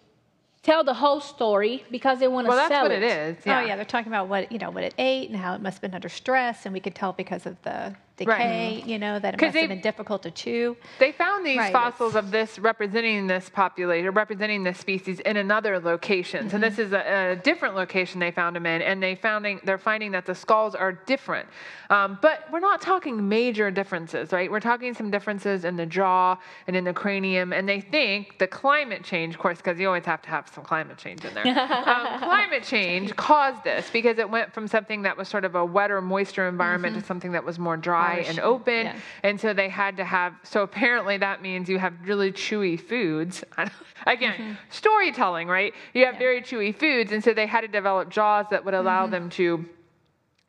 tell 0.62 0.84
the 0.84 0.94
whole 0.94 1.20
story 1.20 1.84
because 1.90 2.18
they 2.18 2.28
want 2.28 2.46
to 2.46 2.48
Well, 2.48 2.58
that's 2.58 2.70
sell 2.70 2.82
what 2.82 2.92
it 2.92 3.02
is. 3.02 3.36
Oh 3.46 3.60
yeah, 3.60 3.76
they're 3.76 3.84
talking 3.84 4.12
about 4.12 4.28
what 4.28 4.50
you 4.52 4.58
know 4.58 4.70
what 4.70 4.84
it 4.84 4.94
ate 4.98 5.30
and 5.30 5.38
how 5.38 5.54
it 5.54 5.62
must 5.62 5.76
have 5.76 5.82
been 5.82 5.94
under 5.94 6.08
stress, 6.08 6.66
and 6.66 6.72
we 6.72 6.80
could 6.80 6.94
tell 6.94 7.12
because 7.12 7.46
of 7.46 7.60
the 7.62 7.94
decay, 8.26 8.82
you 8.86 8.98
know, 8.98 9.18
that 9.18 9.34
it 9.34 9.40
must 9.40 9.52
they- 9.54 9.60
have 9.60 9.68
been 9.68 9.80
difficult 9.80 10.22
to 10.22 10.30
chew. 10.30 10.76
They 10.98 11.12
found 11.12 11.44
these 11.44 11.58
Right, 11.58 11.72
fossils 11.72 12.14
of 12.14 12.30
this 12.30 12.58
representing 12.58 13.26
this 13.26 13.48
population, 13.48 14.10
representing 14.12 14.64
this 14.64 14.78
species 14.78 15.20
in 15.20 15.36
another 15.36 15.78
location. 15.78 16.48
So 16.50 16.58
this 16.58 16.78
is 16.78 16.92
a, 16.92 17.32
a 17.32 17.36
different 17.36 17.74
location 17.74 18.20
they 18.20 18.30
found 18.30 18.56
them 18.56 18.66
in, 18.66 18.82
and 18.82 19.02
they 19.02 19.14
founding 19.14 19.60
they're 19.64 19.78
finding 19.78 20.12
that 20.12 20.26
the 20.26 20.34
skulls 20.34 20.74
are 20.74 20.92
different. 20.92 21.48
Um, 21.90 22.18
but 22.22 22.44
we're 22.52 22.60
not 22.60 22.80
talking 22.80 23.28
major 23.28 23.70
differences, 23.70 24.32
right? 24.32 24.50
We're 24.50 24.60
talking 24.60 24.94
some 24.94 25.10
differences 25.10 25.64
in 25.64 25.76
the 25.76 25.86
jaw 25.86 26.36
and 26.66 26.76
in 26.76 26.84
the 26.84 26.92
cranium, 26.92 27.52
and 27.52 27.68
they 27.68 27.80
think 27.80 28.38
the 28.38 28.46
climate 28.46 29.02
change, 29.02 29.34
of 29.34 29.40
course, 29.40 29.58
because 29.58 29.78
you 29.80 29.86
always 29.86 30.04
have 30.04 30.22
to 30.22 30.28
have 30.28 30.48
some 30.48 30.64
climate 30.64 30.98
change 30.98 31.24
in 31.24 31.34
there. 31.34 31.46
um, 31.48 32.18
climate 32.20 32.62
change 32.62 33.14
caused 33.16 33.64
this 33.64 33.90
because 33.90 34.18
it 34.18 34.28
went 34.30 34.52
from 34.52 34.66
something 34.68 35.02
that 35.02 35.16
was 35.16 35.28
sort 35.28 35.44
of 35.44 35.54
a 35.54 35.64
wetter, 35.64 36.00
moisture 36.00 36.48
environment 36.48 36.94
to 36.94 37.00
something 37.04 37.32
that 37.32 37.44
was 37.44 37.58
more 37.58 37.76
dry 37.76 38.09
Harsh. 38.16 38.28
and 38.28 38.40
open. 38.40 38.86
Yeah. 38.86 38.96
And 39.22 39.40
so 39.40 39.52
they 39.52 39.68
had 39.68 39.96
to 39.98 40.04
have, 40.04 40.34
so 40.42 40.62
apparently 40.62 41.18
that 41.18 41.42
means 41.42 41.68
you 41.68 41.78
have 41.78 41.94
really 42.04 42.32
chewy 42.32 42.80
foods. 42.80 43.44
Again, 44.06 44.32
mm-hmm. 44.32 44.52
storytelling, 44.70 45.48
right? 45.48 45.74
You 45.94 46.06
have 46.06 46.14
Yeah. 46.14 46.18
very 46.18 46.42
chewy 46.42 46.74
foods. 46.74 47.12
And 47.12 47.22
so 47.22 47.34
they 47.34 47.46
had 47.46 47.62
to 47.62 47.68
develop 47.68 48.08
jaws 48.10 48.46
that 48.50 48.64
would 48.64 48.74
allow 48.74 49.02
mm-hmm. 49.02 49.12
them 49.12 49.30
to 49.30 49.64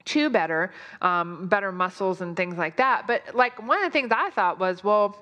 chew 0.06 0.30
better, 0.30 0.72
um, 1.02 1.48
better 1.48 1.72
muscles 1.72 2.22
and 2.22 2.36
things 2.36 2.58
like 2.58 2.78
that. 2.78 3.08
But 3.08 3.36
like 3.36 3.62
one 3.66 3.78
of 3.78 3.84
the 3.84 3.92
things 3.92 4.12
I 4.12 4.30
thought 4.32 4.60
was, 4.60 4.84
well, 4.84 5.18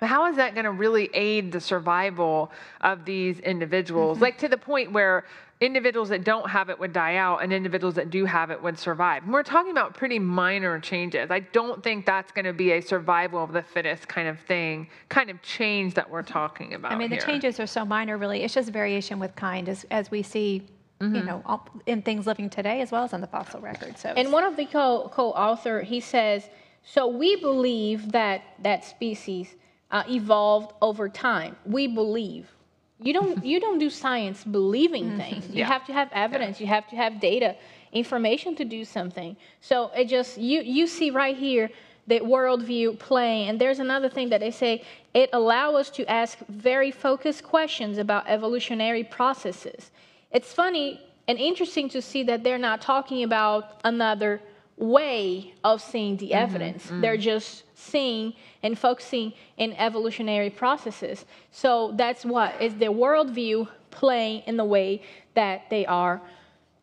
how 0.00 0.26
is 0.26 0.36
that 0.36 0.54
going 0.54 0.64
to 0.64 0.72
really 0.72 1.08
aid 1.14 1.52
the 1.52 1.60
survival 1.60 2.50
of 2.80 3.04
these 3.04 3.38
individuals? 3.40 4.16
Mm-hmm. 4.16 4.24
Like 4.24 4.38
to 4.38 4.48
the 4.48 4.56
point 4.56 4.92
where 4.92 5.24
individuals 5.64 6.10
that 6.10 6.24
don't 6.24 6.48
have 6.50 6.68
it 6.68 6.78
would 6.78 6.92
die 6.92 7.16
out 7.16 7.42
and 7.42 7.52
individuals 7.52 7.94
that 7.94 8.10
do 8.10 8.24
have 8.24 8.50
it 8.50 8.62
would 8.62 8.78
survive. 8.78 9.22
And 9.24 9.32
we're 9.32 9.42
talking 9.42 9.72
about 9.72 9.94
pretty 9.94 10.18
minor 10.18 10.78
changes. 10.78 11.30
I 11.30 11.40
don't 11.40 11.82
think 11.82 12.04
that's 12.06 12.30
going 12.32 12.44
to 12.44 12.52
be 12.52 12.72
a 12.72 12.80
survival 12.80 13.42
of 13.42 13.52
the 13.52 13.62
fittest 13.62 14.06
kind 14.06 14.28
of 14.28 14.38
thing, 14.40 14.88
kind 15.08 15.30
of 15.30 15.40
change 15.42 15.94
that 15.94 16.08
we're 16.08 16.22
talking 16.22 16.74
about. 16.74 16.92
I 16.92 16.96
mean, 16.96 17.10
the 17.10 17.16
changes 17.16 17.58
are 17.60 17.66
so 17.66 17.84
minor, 17.84 18.18
really. 18.18 18.42
It's 18.42 18.54
just 18.54 18.70
variation 18.70 19.18
with 19.18 19.34
kind, 19.36 19.68
as 19.68 19.84
as 19.90 20.10
we 20.10 20.22
see, 20.22 20.66
you 21.00 21.22
know, 21.22 21.42
in 21.86 22.02
things 22.02 22.26
living 22.26 22.50
today 22.50 22.80
as 22.80 22.90
well 22.92 23.04
as 23.04 23.12
on 23.12 23.20
the 23.20 23.26
fossil 23.26 23.60
record. 23.60 23.98
So, 23.98 24.10
And 24.10 24.32
one 24.32 24.44
of 24.44 24.56
the 24.56 24.66
co- 24.66 25.10
co-author, 25.12 25.82
he 25.82 26.00
says, 26.00 26.48
so 26.82 27.06
we 27.06 27.36
believe 27.36 28.12
that 28.12 28.42
that 28.62 28.84
species 28.84 29.54
uh, 29.90 30.02
evolved 30.08 30.72
over 30.82 31.08
time. 31.08 31.56
We 31.64 31.86
believe. 31.86 32.53
You 33.00 33.12
don't 33.12 33.44
you 33.50 33.60
don't 33.60 33.78
do 33.78 33.90
science 33.90 34.44
believing 34.44 35.04
mm-hmm. 35.04 35.18
things. 35.18 35.48
You 35.48 35.60
Yeah. 35.60 35.68
have 35.68 35.86
to 35.86 35.92
have 35.92 36.08
evidence. 36.12 36.60
You 36.60 36.66
have 36.66 36.88
to 36.88 36.96
have 36.96 37.20
data, 37.20 37.56
information 37.92 38.54
to 38.56 38.64
do 38.64 38.84
something. 38.84 39.36
So 39.60 39.90
it 39.96 40.06
just 40.06 40.38
you 40.38 40.60
you 40.62 40.86
see 40.86 41.10
right 41.10 41.36
here 41.36 41.70
the 42.06 42.20
worldview 42.20 42.98
playing. 42.98 43.48
And 43.48 43.58
there's 43.60 43.78
another 43.78 44.08
thing 44.08 44.28
that 44.28 44.40
they 44.40 44.50
say 44.50 44.82
it 45.14 45.30
allows 45.32 45.74
us 45.74 45.90
to 45.90 46.10
ask 46.10 46.38
very 46.48 46.90
focused 46.90 47.42
questions 47.44 47.98
about 47.98 48.24
evolutionary 48.26 49.04
processes. 49.04 49.90
It's 50.30 50.52
funny 50.52 51.00
and 51.26 51.38
interesting 51.38 51.88
to 51.90 52.02
see 52.02 52.22
that 52.24 52.44
they're 52.44 52.58
not 52.58 52.80
talking 52.82 53.22
about 53.22 53.80
another 53.84 54.40
way 54.76 55.54
of 55.62 55.80
seeing 55.80 56.16
the 56.16 56.34
evidence. 56.34 56.90
They're 56.90 57.16
just 57.16 57.64
seeing 57.74 58.34
and 58.62 58.78
focusing 58.78 59.32
in 59.56 59.72
evolutionary 59.74 60.50
processes. 60.50 61.24
So 61.50 61.92
that's 61.96 62.24
what 62.24 62.60
is 62.60 62.74
their 62.74 62.90
worldview 62.90 63.68
playing 63.90 64.42
in 64.46 64.56
the 64.56 64.64
way 64.64 65.02
that 65.34 65.70
they 65.70 65.86
are 65.86 66.20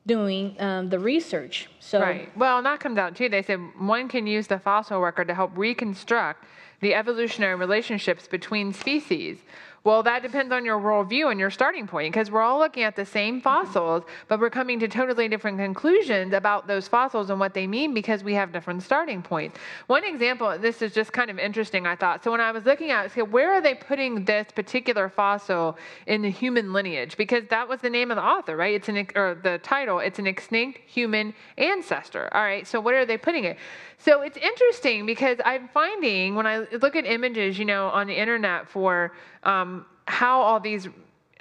doing 0.06 0.56
um, 0.60 0.89
the 0.89 0.99
research. 0.99 1.69
So 1.80 2.01
Right. 2.01 2.36
Well, 2.38 2.58
and 2.58 2.65
that 2.65 2.80
comes 2.80 2.97
out 2.97 3.15
too. 3.15 3.30
They 3.30 3.43
said 3.43 3.60
one 3.77 4.08
can 4.08 4.25
use 4.25 4.47
the 4.47 4.60
fossil 4.60 4.99
record 4.99 5.27
to 5.27 5.36
help 5.36 5.51
reconstruct 5.56 6.45
the 6.80 6.95
evolutionary 6.95 7.56
relationships 7.56 8.27
between 8.27 8.73
species. 8.73 9.38
Well, 9.84 10.04
that 10.04 10.22
depends 10.22 10.54
on 10.54 10.63
your 10.63 10.80
worldview 10.80 11.32
and 11.32 11.39
your 11.39 11.50
starting 11.50 11.88
point 11.88 12.13
because 12.13 12.30
we're 12.30 12.44
all 12.44 12.60
looking 12.60 12.84
at 12.84 12.96
the 12.96 13.06
same 13.06 13.41
fossils, 13.41 14.04
but 14.28 14.39
we're 14.39 14.52
coming 14.52 14.80
to 14.80 14.88
totally 14.88 15.28
different 15.28 15.58
conclusions 15.58 16.34
about 16.34 16.67
those 16.67 16.88
fossils 16.88 17.32
and 17.32 17.39
what 17.39 17.56
they 17.56 17.65
mean 17.65 17.91
because 17.91 18.24
we 18.24 18.36
have 18.36 18.52
different 18.52 18.84
starting 18.84 19.24
points. 19.24 19.58
One 19.88 20.04
example, 20.04 20.56
this 20.60 20.84
is 20.84 20.94
just 20.94 21.12
kind 21.13 21.32
of 21.32 21.39
interesting, 21.39 21.88
I 21.88 21.96
thought. 21.96 22.24
So 22.24 22.30
when 22.30 22.41
I 22.41 22.52
was 22.52 22.63
looking 22.65 22.91
at 22.91 23.17
it, 23.17 23.32
where 23.32 23.54
are 23.54 23.62
they 23.62 23.74
putting 23.74 24.24
this 24.24 24.48
particular 24.54 25.10
fossil 25.10 25.80
in 26.06 26.22
the 26.22 26.30
human 26.30 26.74
lineage? 26.74 27.17
Because 27.17 27.46
that 27.50 27.67
was 27.67 27.82
the 27.82 27.89
name 27.89 28.12
of 28.12 28.17
the 28.17 28.24
author, 28.24 28.56
right? 28.56 28.76
It's 28.76 28.88
an, 28.88 29.08
or 29.15 29.34
the 29.41 29.58
title, 29.63 29.98
it's 29.98 30.20
an 30.20 30.28
extinct 30.28 30.78
human 30.86 31.34
ancestor. 31.58 32.30
All 32.36 32.44
right, 32.44 32.67
so 32.67 32.80
where 32.80 33.00
are 33.00 33.06
they 33.08 33.17
putting 33.17 33.46
it? 33.46 33.58
So 34.04 34.22
it's 34.22 34.38
interesting 34.38 35.06
because 35.06 35.38
I'm 35.46 35.68
finding 35.68 36.34
when 36.34 36.48
I 36.48 36.66
look 36.82 36.96
at 36.96 37.06
images, 37.06 37.60
you 37.60 37.66
know, 37.66 37.88
on 37.90 38.08
the 38.08 38.18
internet 38.18 38.68
for 38.68 39.14
um, 39.44 39.86
how 40.06 40.42
all 40.42 40.60
these 40.60 40.88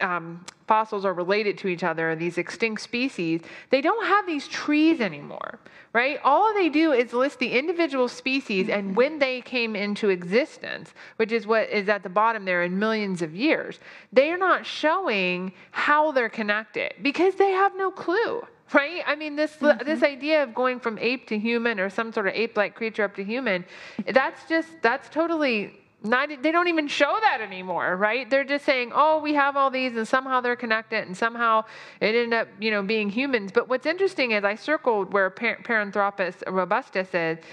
um, 0.00 0.44
fossils 0.66 1.06
are 1.06 1.14
related 1.14 1.56
to 1.58 1.68
each 1.68 1.82
other, 1.82 2.14
these 2.14 2.36
extinct 2.36 2.82
species, 2.82 3.40
they 3.70 3.80
don't 3.80 4.06
have 4.06 4.26
these 4.26 4.46
trees 4.46 5.00
anymore, 5.00 5.58
right? 5.94 6.20
All 6.22 6.52
they 6.52 6.68
do 6.68 6.92
is 6.92 7.14
list 7.14 7.38
the 7.38 7.58
individual 7.58 8.08
species 8.08 8.68
and 8.68 8.94
when 8.94 9.18
they 9.18 9.40
came 9.40 9.74
into 9.74 10.10
existence, 10.10 10.92
which 11.16 11.32
is 11.32 11.46
what 11.46 11.70
is 11.70 11.88
at 11.88 12.02
the 12.02 12.10
bottom 12.10 12.44
there 12.44 12.62
in 12.62 12.78
millions 12.78 13.22
of 13.22 13.34
years. 13.34 13.80
They 14.12 14.30
are 14.30 14.38
not 14.38 14.66
showing 14.66 15.52
how 15.70 16.12
they're 16.12 16.28
connected 16.28 16.92
because 17.00 17.36
they 17.36 17.52
have 17.52 17.74
no 17.74 17.90
clue 17.90 18.42
right 18.72 19.02
i 19.06 19.14
mean 19.14 19.36
this 19.36 19.56
mm-hmm. 19.56 19.84
this 19.84 20.02
idea 20.02 20.42
of 20.42 20.54
going 20.54 20.78
from 20.80 20.98
ape 20.98 21.26
to 21.26 21.38
human 21.38 21.80
or 21.80 21.90
some 21.90 22.12
sort 22.12 22.26
of 22.26 22.34
ape-like 22.34 22.74
creature 22.74 23.04
up 23.04 23.14
to 23.14 23.24
human 23.24 23.64
that's 24.12 24.48
just 24.48 24.68
that's 24.82 25.08
totally 25.08 25.80
not, 26.02 26.30
they 26.42 26.50
don't 26.50 26.68
even 26.68 26.88
show 26.88 27.18
that 27.20 27.40
anymore, 27.40 27.96
right? 27.96 28.28
They're 28.28 28.44
just 28.44 28.64
saying, 28.64 28.92
"Oh, 28.94 29.20
we 29.20 29.34
have 29.34 29.56
all 29.56 29.70
these, 29.70 29.94
and 29.96 30.08
somehow 30.08 30.40
they're 30.40 30.56
connected, 30.56 31.06
and 31.06 31.16
somehow 31.16 31.64
it 32.00 32.14
ended 32.14 32.32
up, 32.32 32.48
you 32.58 32.70
know, 32.70 32.82
being 32.82 33.10
humans." 33.10 33.52
But 33.52 33.68
what's 33.68 33.86
interesting 33.86 34.30
is 34.30 34.44
I 34.44 34.54
circled 34.54 35.12
where 35.12 35.30
Paranthropus 35.30 36.42
robustus 36.46 37.14
is. 37.14 37.44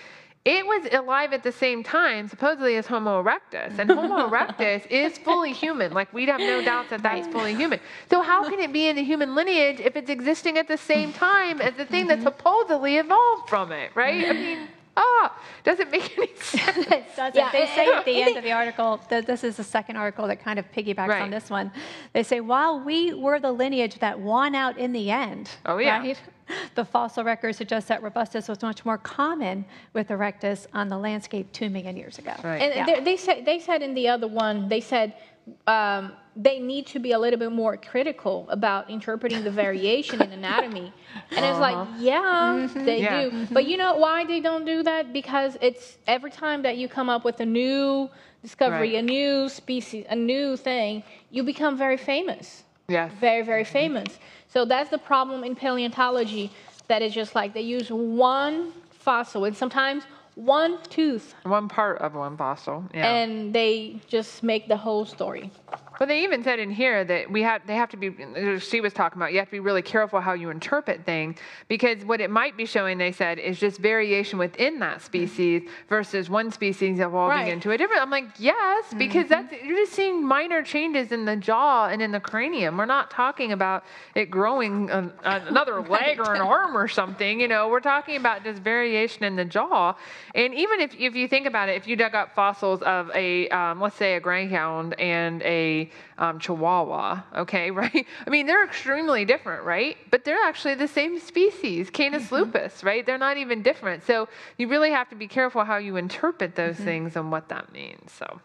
It 0.48 0.66
was 0.66 0.88
alive 0.94 1.34
at 1.34 1.44
the 1.44 1.52
same 1.52 1.84
time, 1.84 2.30
supposedly 2.30 2.78
as 2.78 2.88
Homo 2.88 3.22
erectus, 3.22 3.78
and 3.80 3.92
Homo 3.92 4.30
erectus 4.30 4.88
is 4.88 5.18
fully 5.18 5.52
human. 5.52 5.92
Like 5.92 6.14
we'd 6.14 6.30
have 6.30 6.40
no 6.40 6.64
doubt 6.64 6.90
that 6.90 7.04
that's 7.04 7.28
fully 7.28 7.54
human. 7.54 7.82
So 8.10 8.22
how 8.22 8.50
can 8.50 8.58
it 8.62 8.72
be 8.72 8.88
in 8.88 8.96
the 8.96 9.04
human 9.04 9.36
lineage 9.36 9.82
if 9.82 9.98
it's 9.98 10.10
existing 10.10 10.58
at 10.58 10.70
the 10.70 10.78
same 10.78 11.12
time 11.12 11.60
as 11.60 11.74
the 11.74 11.84
thing 11.84 12.08
that 12.08 12.20
mm-hmm. 12.20 12.28
supposedly 12.28 12.96
evolved 12.96 13.50
from 13.50 13.74
it, 13.74 13.92
right? 13.94 14.26
I 14.26 14.32
mean 14.32 14.68
ah, 14.98 15.42
doesn't 15.64 15.90
make 15.92 16.18
any 16.18 16.36
sense. 16.36 16.78
it 16.78 17.16
doesn't. 17.16 17.36
Yeah. 17.36 17.52
They 17.52 17.66
say 17.68 17.88
at 17.88 18.06
the 18.06 18.22
end 18.24 18.38
of 18.38 18.44
the 18.44 18.52
article, 18.52 19.00
this 19.10 19.44
is 19.44 19.58
the 19.58 19.64
second 19.64 19.96
article 19.96 20.28
that 20.28 20.44
kind 20.44 20.60
of 20.60 20.70
piggybacks 20.72 21.08
right. 21.08 21.22
on 21.22 21.30
this 21.30 21.50
one. 21.50 21.72
They 22.14 22.24
say, 22.24 22.42
while 22.42 22.80
we 22.80 23.14
were 23.14 23.40
the 23.40 23.52
lineage 23.52 24.00
that 24.00 24.20
won 24.20 24.56
out 24.56 24.78
in 24.78 24.92
the 24.92 25.12
end, 25.12 25.50
oh, 25.66 25.78
yeah. 25.78 26.00
Right, 26.00 26.18
the 26.76 26.86
fossil 26.86 27.24
record 27.24 27.56
suggests 27.56 27.90
that 27.90 28.02
robustus 28.02 28.48
was 28.48 28.62
much 28.62 28.86
more 28.86 28.98
common 28.98 29.66
with 29.94 30.08
erectus 30.10 30.66
on 30.74 30.88
the 30.88 30.98
landscape 30.98 31.52
2 31.52 31.70
million 31.70 31.98
years 31.98 32.18
ago. 32.20 32.34
Right. 32.44 32.62
And 32.62 32.88
yeah. 32.88 33.00
they, 33.02 33.18
said, 33.18 33.46
they 33.46 33.60
said 33.60 33.82
in 33.82 33.94
the 33.94 34.08
other 34.08 34.28
one, 34.28 34.70
they 34.70 34.82
said, 34.82 35.14
um, 35.66 36.14
they 36.36 36.60
need 36.60 36.86
to 36.88 37.00
be 37.00 37.14
a 37.14 37.20
little 37.20 37.40
bit 37.40 37.52
more 37.52 37.78
critical 37.78 38.46
about 38.50 38.90
interpreting 38.90 39.44
the 39.44 39.52
variation 39.52 40.22
in 40.22 40.32
anatomy. 40.32 40.94
And 41.32 41.40
uh-huh. 41.40 41.48
it's 41.48 41.60
like, 41.60 41.76
uh-huh. 41.76 41.98
yeah, 42.00 42.22
mm-hmm. 42.22 42.86
they 42.86 43.02
yeah. 43.02 43.22
do. 43.24 43.32
Mm-hmm. 43.32 43.54
But 43.54 43.66
you 43.66 43.78
know 43.78 43.96
why 43.98 44.26
they 44.26 44.40
don't 44.40 44.66
do 44.66 44.84
that? 44.84 45.14
Because 45.14 45.58
it's 45.62 45.98
every 46.06 46.32
time 46.32 46.62
that 46.64 46.78
you 46.78 46.88
come 46.88 47.10
up 47.10 47.24
with 47.26 47.40
a 47.40 47.46
new 47.46 48.10
discovery, 48.42 48.94
right. 48.94 49.00
a 49.00 49.02
new 49.02 49.50
species, 49.50 50.06
a 50.10 50.16
new 50.16 50.56
thing, 50.56 51.04
you 51.32 51.44
become 51.44 51.78
very 51.78 51.98
famous. 51.98 52.64
Yes. 52.88 53.12
Very, 53.20 53.44
very 53.44 53.66
famous. 53.66 54.20
So 54.48 54.64
that's 54.64 54.90
the 54.90 54.98
problem 54.98 55.44
in 55.44 55.56
paleontology 55.56 56.52
that 56.88 57.02
is 57.02 57.14
just 57.14 57.36
like 57.36 57.54
they 57.54 57.62
use 57.62 57.90
one 57.90 58.72
fossil 58.92 59.46
and 59.46 59.56
sometimes 59.56 60.04
one 60.38 60.78
tooth. 60.90 61.34
One 61.44 61.68
part 61.68 61.98
of 61.98 62.14
one 62.14 62.38
fossil. 62.38 62.86
Yeah. 62.94 63.12
And 63.12 63.54
they 63.54 64.00
just 64.08 64.44
make 64.44 64.68
the 64.68 64.78
whole 64.78 65.04
story. 65.06 65.50
But 66.00 66.08
they 66.08 66.24
even 66.24 66.44
said 66.44 66.60
in 66.60 66.70
here 66.70 67.04
that 67.04 67.32
we 67.32 67.42
have 67.44 67.66
they 67.66 67.76
have 67.76 67.90
to 67.90 67.98
be. 67.98 68.16
She 68.60 68.82
was 68.82 68.94
talking 68.94 69.18
about 69.18 69.34
you 69.34 69.40
have 69.40 69.48
to 69.48 69.52
be 69.52 69.60
really 69.60 69.82
careful 69.82 70.22
how 70.22 70.34
you 70.34 70.50
interpret 70.50 71.06
things 71.06 71.38
because 71.68 72.06
what 72.06 72.22
it 72.22 72.30
might 72.30 72.56
be 72.56 72.66
showing, 72.66 72.98
they 72.98 73.12
said, 73.12 73.40
is 73.40 73.60
just 73.60 73.80
variation 73.80 74.38
within 74.38 74.80
that 74.80 75.02
species 75.02 75.64
versus 75.90 76.30
one 76.30 76.52
species 76.52 77.00
evolving 77.00 77.38
right. 77.38 77.52
into 77.52 77.72
a 77.72 77.78
different. 77.78 78.02
I'm 78.02 78.12
like, 78.12 78.28
yes, 78.38 78.94
because 78.98 79.26
mm-hmm. 79.28 79.48
that's 79.48 79.64
you're 79.64 79.78
just 79.78 79.94
seeing 79.94 80.26
minor 80.26 80.62
changes 80.62 81.12
in 81.12 81.26
the 81.26 81.36
jaw 81.36 81.88
and 81.88 82.02
in 82.02 82.12
the 82.12 82.20
cranium. 82.20 82.78
We're 82.78 82.86
not 82.86 83.10
talking 83.10 83.52
about 83.52 83.84
it 84.14 84.30
growing 84.30 84.90
a, 84.92 85.12
another 85.24 85.82
leg 85.90 86.20
or 86.20 86.36
an 86.36 86.42
arm 86.42 86.78
or 86.78 86.88
something. 86.88 87.40
You 87.40 87.48
know, 87.48 87.70
we're 87.70 87.80
talking 87.80 88.18
about 88.18 88.44
just 88.44 88.62
variation 88.62 89.24
in 89.24 89.36
the 89.36 89.46
jaw. 89.46 89.96
And 90.36 90.54
even 90.54 90.80
if 90.80 90.94
if 91.00 91.16
you 91.16 91.28
think 91.28 91.48
about 91.48 91.70
it, 91.70 91.76
if 91.76 91.88
you 91.88 91.96
dug 91.96 92.14
up 92.14 92.36
fossils 92.36 92.84
of 92.84 93.10
a 93.16 93.50
um, 93.50 93.82
let's 93.82 93.96
say 93.96 94.16
a 94.16 94.20
greyhound 94.20 95.00
and 95.00 95.42
a 95.42 95.87
um, 96.18 96.40
Chihuahua, 96.40 97.24
okay, 97.36 97.72
right? 97.82 98.06
I 98.26 98.30
mean, 98.30 98.46
they're 98.46 98.64
extremely 98.64 99.26
different, 99.26 99.64
right? 99.64 99.98
But 100.12 100.26
they're 100.26 100.44
actually 100.44 100.76
the 100.76 100.88
same 100.88 101.20
species, 101.20 101.90
Canis 101.90 102.26
mm-hmm. 102.26 102.36
lupus, 102.36 102.84
right? 102.84 103.06
They're 103.06 103.18
not 103.18 103.38
even 103.38 103.62
different. 103.62 104.04
So 104.04 104.28
you 104.58 104.68
really 104.68 104.92
have 104.92 105.10
to 105.10 105.16
be 105.16 105.28
careful 105.28 105.64
how 105.64 105.78
you 105.78 105.96
interpret 105.98 106.56
those 106.56 106.76
mm-hmm. 106.76 106.86
things 106.86 107.16
and 107.16 107.32
what 107.32 107.50
that 107.50 107.72
means. 107.72 108.12
So. 108.12 108.40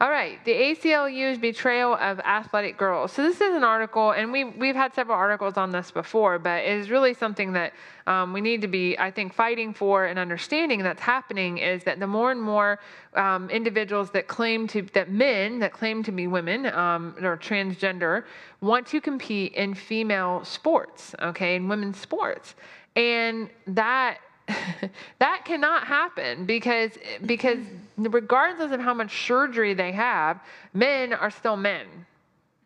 All 0.00 0.10
right, 0.10 0.38
the 0.44 0.52
ACLU's 0.52 1.38
betrayal 1.38 1.94
of 1.94 2.20
athletic 2.20 2.78
girls. 2.78 3.10
So 3.10 3.24
this 3.24 3.40
is 3.40 3.52
an 3.56 3.64
article, 3.64 4.12
and 4.12 4.30
we've 4.30 4.54
we've 4.56 4.76
had 4.76 4.94
several 4.94 5.18
articles 5.18 5.56
on 5.56 5.72
this 5.72 5.90
before, 5.90 6.38
but 6.38 6.62
it 6.62 6.78
is 6.78 6.88
really 6.88 7.14
something 7.14 7.52
that 7.54 7.72
um, 8.06 8.32
we 8.32 8.40
need 8.40 8.60
to 8.60 8.68
be, 8.68 8.96
I 8.96 9.10
think, 9.10 9.34
fighting 9.34 9.74
for 9.74 10.06
and 10.06 10.16
understanding 10.16 10.84
that's 10.84 11.00
happening 11.00 11.58
is 11.58 11.82
that 11.82 11.98
the 11.98 12.06
more 12.06 12.30
and 12.30 12.40
more 12.40 12.78
um, 13.14 13.50
individuals 13.50 14.12
that 14.12 14.28
claim 14.28 14.68
to 14.68 14.82
that 14.94 15.10
men 15.10 15.58
that 15.58 15.72
claim 15.72 16.04
to 16.04 16.12
be 16.12 16.28
women 16.28 16.66
um, 16.66 17.16
or 17.20 17.36
transgender 17.36 18.22
want 18.60 18.86
to 18.86 19.00
compete 19.00 19.52
in 19.54 19.74
female 19.74 20.44
sports, 20.44 21.16
okay, 21.22 21.56
in 21.56 21.66
women's 21.66 21.98
sports, 21.98 22.54
and 22.94 23.50
that 23.66 24.18
that 25.18 25.44
cannot 25.44 25.86
happen 25.86 26.46
because 26.46 26.92
because 27.26 27.58
regardless 27.96 28.72
of 28.72 28.80
how 28.80 28.94
much 28.94 29.26
surgery 29.26 29.74
they 29.74 29.92
have, 29.92 30.40
men 30.72 31.12
are 31.12 31.30
still 31.30 31.56
men. 31.56 31.86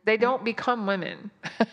They 0.05 0.17
don't 0.17 0.45
become 0.45 0.87
women. 0.87 1.31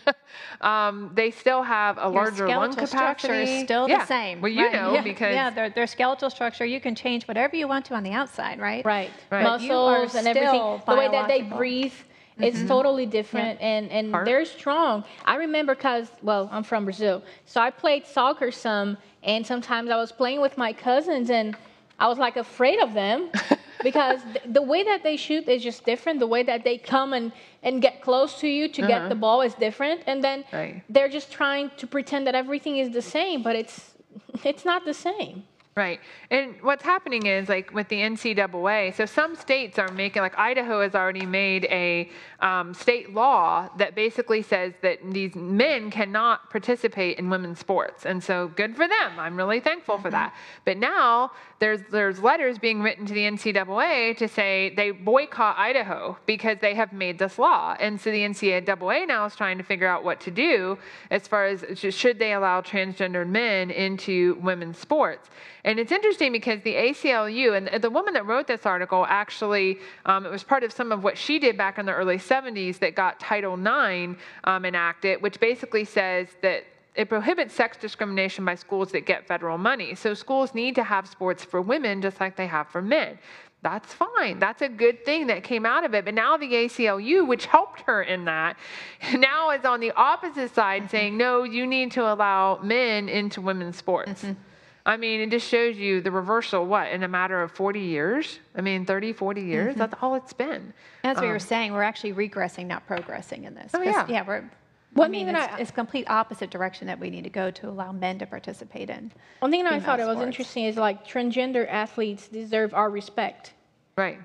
um, 0.62 1.12
they 1.16 1.32
still 1.32 1.64
have 1.64 1.98
a 1.98 2.02
Your 2.02 2.12
larger 2.12 2.48
lung 2.48 2.70
capacity. 2.70 2.86
structure 2.86 3.34
is 3.34 3.64
still 3.64 3.90
yeah. 3.90 4.00
the 4.00 4.06
same. 4.06 4.40
Well, 4.40 4.52
you 4.52 4.66
right. 4.66 4.74
know 4.74 4.94
yeah. 4.94 5.02
because 5.02 5.34
yeah, 5.34 5.50
their, 5.50 5.72
their 5.72 5.88
skeletal 5.88 6.30
structure 6.30 6.64
you 6.64 6.80
can 6.80 6.94
change 6.94 7.28
whatever 7.28 7.56
you 7.56 7.68
want 7.68 7.86
to 7.86 7.96
on 7.96 8.04
the 8.04 8.12
outside, 8.12 8.60
right? 8.60 8.86
Right. 8.86 9.10
right. 9.32 9.42
Muscles 9.44 10.14
and 10.14 10.28
everything. 10.28 10.82
The 10.86 10.96
way 10.96 11.08
that 11.08 11.28
they 11.28 11.42
breathe. 11.42 11.94
It's 12.40 12.58
mm-hmm. 12.58 12.68
totally 12.68 13.06
different, 13.06 13.60
yeah. 13.60 13.68
and 13.68 13.92
and 13.92 14.12
Heart. 14.12 14.26
they're 14.26 14.46
strong. 14.46 15.04
I 15.26 15.36
remember 15.36 15.76
because 15.76 16.10
well, 16.22 16.50
I'm 16.52 16.64
from 16.64 16.86
Brazil, 16.86 17.22
so 17.46 17.62
I 17.62 17.70
played 17.70 18.06
soccer 18.06 18.52
some, 18.52 18.98
and 19.24 19.46
sometimes 19.46 19.90
I 19.90 19.98
was 19.98 20.12
playing 20.12 20.42
with 20.42 20.58
my 20.58 20.74
cousins, 20.74 21.30
and 21.30 21.56
I 22.00 22.08
was 22.08 22.18
like 22.18 22.38
afraid 22.38 22.80
of 22.80 22.94
them 22.94 23.30
because 23.84 24.22
the 24.46 24.62
way 24.62 24.84
that 24.84 25.04
they 25.04 25.18
shoot 25.18 25.48
is 25.48 25.62
just 25.62 25.86
different. 25.86 26.20
The 26.20 26.28
way 26.28 26.44
that 26.44 26.64
they 26.64 26.78
come 26.78 27.14
and, 27.14 27.32
and 27.62 27.82
get 27.82 28.02
close 28.02 28.40
to 28.40 28.48
you 28.48 28.70
to 28.70 28.82
uh-huh. 28.82 28.88
get 28.88 29.10
the 29.10 29.16
ball 29.16 29.42
is 29.42 29.54
different. 29.56 30.02
And 30.08 30.24
then 30.24 30.46
right. 30.54 30.82
they're 30.90 31.10
just 31.10 31.32
trying 31.32 31.72
to 31.78 31.88
pretend 31.88 32.26
that 32.28 32.36
everything 32.36 32.78
is 32.78 32.92
the 32.92 33.02
same, 33.02 33.44
but 33.44 33.56
it's 33.56 33.96
it's 34.44 34.66
not 34.66 34.86
the 34.86 34.94
same. 34.94 35.44
Right. 35.76 36.02
And 36.30 36.56
what's 36.62 36.84
happening 36.84 37.28
is 37.28 37.48
like 37.48 37.74
with 37.74 37.88
the 37.88 37.98
NCAA, 38.02 38.94
so 38.96 39.06
some 39.06 39.36
states 39.36 39.80
are 39.80 39.90
making, 39.92 40.22
like 40.22 40.38
Idaho 40.38 40.82
has 40.82 40.94
already 40.94 41.26
made 41.26 41.66
a 41.66 42.10
um, 42.42 42.74
state 42.74 43.14
law 43.14 43.70
that 43.78 43.96
basically 43.96 44.42
says 44.42 44.74
that 44.82 45.00
these 45.14 45.36
men 45.36 45.90
cannot 45.90 46.50
participate 46.50 47.18
in 47.18 47.30
women's 47.30 47.60
sports. 47.60 48.06
And 48.06 48.22
so 48.22 48.50
good 48.50 48.76
for 48.76 48.90
them. 48.90 49.18
I'm 49.18 49.38
really 49.38 49.62
thankful 49.62 49.96
mm-hmm. 49.96 50.04
for 50.04 50.12
that. 50.12 50.36
But 50.66 50.78
now 50.78 51.32
there's, 51.60 51.82
there's 51.92 52.20
letters 52.20 52.58
being 52.58 52.82
written 52.82 53.06
to 53.06 53.14
the 53.14 53.24
NCAA 53.24 54.18
to 54.18 54.28
say 54.28 54.74
they 54.76 54.92
boycott 54.92 55.58
Idaho 55.58 56.18
because 56.26 56.58
they 56.60 56.76
have 56.76 56.92
made 56.92 57.20
this 57.20 57.40
law. 57.40 57.78
And 57.80 58.02
so 58.02 58.12
the 58.12 58.20
NCAA 58.20 59.08
now 59.08 59.26
is 59.26 59.36
trying 59.36 59.58
to 59.58 59.64
figure 59.64 59.88
out 59.88 60.04
what 60.04 60.20
to 60.22 60.32
do 60.32 60.78
as 61.10 61.28
far 61.28 61.46
as 61.46 61.64
should 61.78 62.20
they 62.20 62.34
allow 62.34 62.60
transgendered 62.60 63.30
men 63.30 63.72
into 63.72 64.38
women's 64.42 64.78
sports. 64.78 65.30
And 65.64 65.80
it's 65.80 65.92
interesting 65.92 66.32
because 66.32 66.62
the 66.62 66.74
ACLU, 66.74 67.58
and 67.58 67.82
the 67.82 67.90
woman 67.90 68.14
that 68.14 68.26
wrote 68.26 68.48
this 68.48 68.66
article 68.66 69.06
actually, 69.08 69.80
um, 70.06 70.26
it 70.26 70.32
was 70.32 70.44
part 70.44 70.64
of 70.64 70.72
some 70.72 70.92
of 70.92 71.04
what 71.04 71.18
she 71.18 71.40
did 71.40 71.58
back 71.58 71.78
in 71.78 71.86
the 71.86 71.94
early 71.94 72.18
70s 72.18 72.80
that 72.80 72.96
got 72.96 73.20
Title 73.20 73.54
IX 73.54 74.18
um, 74.46 74.66
enacted, 74.66 75.22
which 75.22 75.40
basically 75.40 75.84
says 75.84 76.30
that 76.42 76.64
it 76.96 77.08
prohibits 77.08 77.54
sex 77.54 77.78
discrimination 77.78 78.44
by 78.44 78.56
schools 78.56 78.92
that 78.92 79.06
get 79.06 79.28
federal 79.28 79.58
money. 79.58 79.96
So 79.96 80.14
schools 80.14 80.54
need 80.54 80.76
to 80.76 80.84
have 80.84 81.08
sports 81.08 81.44
for 81.44 81.62
women 81.62 82.02
just 82.02 82.20
like 82.20 82.36
they 82.36 82.48
have 82.48 82.68
for 82.68 82.82
men. 82.82 83.20
That's 83.62 83.94
fine. 83.94 84.40
That's 84.40 84.62
a 84.62 84.70
good 84.70 85.04
thing 85.04 85.28
that 85.28 85.44
came 85.44 85.66
out 85.66 85.84
of 85.84 85.94
it. 85.94 86.06
But 86.06 86.14
now 86.14 86.38
the 86.38 86.48
ACLU, 86.48 87.28
which 87.28 87.46
helped 87.46 87.82
her 87.82 88.02
in 88.02 88.26
that, 88.26 88.58
now 89.14 89.52
is 89.52 89.66
on 89.66 89.82
the 89.82 89.92
opposite 89.92 90.54
side 90.56 90.90
saying, 90.90 91.18
no, 91.18 91.44
you 91.44 91.68
need 91.68 91.92
to 91.94 92.02
allow 92.02 92.60
men 92.62 93.10
into 93.10 93.42
women's 93.42 93.76
sports. 93.76 94.24
Mm-hmm. 94.24 94.42
I 94.86 94.98
mean, 94.98 95.20
it 95.22 95.30
just 95.30 95.48
shows 95.48 95.78
you 95.78 96.02
the 96.02 96.12
reversal, 96.12 96.66
what, 96.66 96.90
in 96.92 97.04
a 97.04 97.08
matter 97.08 97.42
of 97.42 97.52
40 97.52 97.80
years? 97.80 98.40
I 98.56 98.62
mean, 98.62 98.86
30, 98.86 99.14
40 99.14 99.42
years? 99.42 99.70
Mm-hmm. 99.72 99.80
That's 99.80 99.94
all 100.02 100.16
it's 100.16 100.34
been. 100.34 100.74
As 101.04 101.16
what 101.16 101.26
um, 101.26 101.30
you're 101.30 101.40
saying. 101.40 101.74
We're 101.74 101.84
actually 101.84 102.14
regressing, 102.14 102.68
not 102.68 102.88
progressing 102.88 103.44
in 103.44 103.54
this. 103.56 103.72
Oh, 103.74 103.82
yeah. 103.82 104.06
Yeah, 104.10 104.24
we're 104.26 104.50
One 104.94 105.08
I 105.08 105.10
mean, 105.10 105.26
thing 105.28 105.34
that 105.36 105.50
it's, 105.50 105.54
I- 105.54 105.62
it's 105.62 105.72
complete 105.72 106.10
opposite 106.10 106.50
direction 106.50 106.88
that 106.88 107.00
we 107.00 107.10
need 107.10 107.24
to 107.26 107.30
go 107.30 107.52
to 107.52 107.70
allow 107.70 107.92
men 107.92 108.18
to 108.20 108.26
participate 108.26 108.90
in. 108.90 109.12
One 109.40 109.52
thing 109.52 109.64
that 109.64 109.74
I 109.74 109.80
female 109.80 109.86
thought 109.86 110.00
it 110.00 110.06
was 110.08 110.20
interesting 110.22 110.66
is 110.66 110.78
like 110.78 111.06
transgender 111.06 111.68
athletes 111.70 112.28
deserve 112.28 112.74
our 112.74 112.90
respect, 112.90 113.54
Right. 113.98 114.20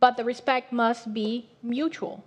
but 0.00 0.16
the 0.16 0.24
respect 0.24 0.72
must 0.72 1.12
be 1.14 1.48
mutual. 1.62 2.24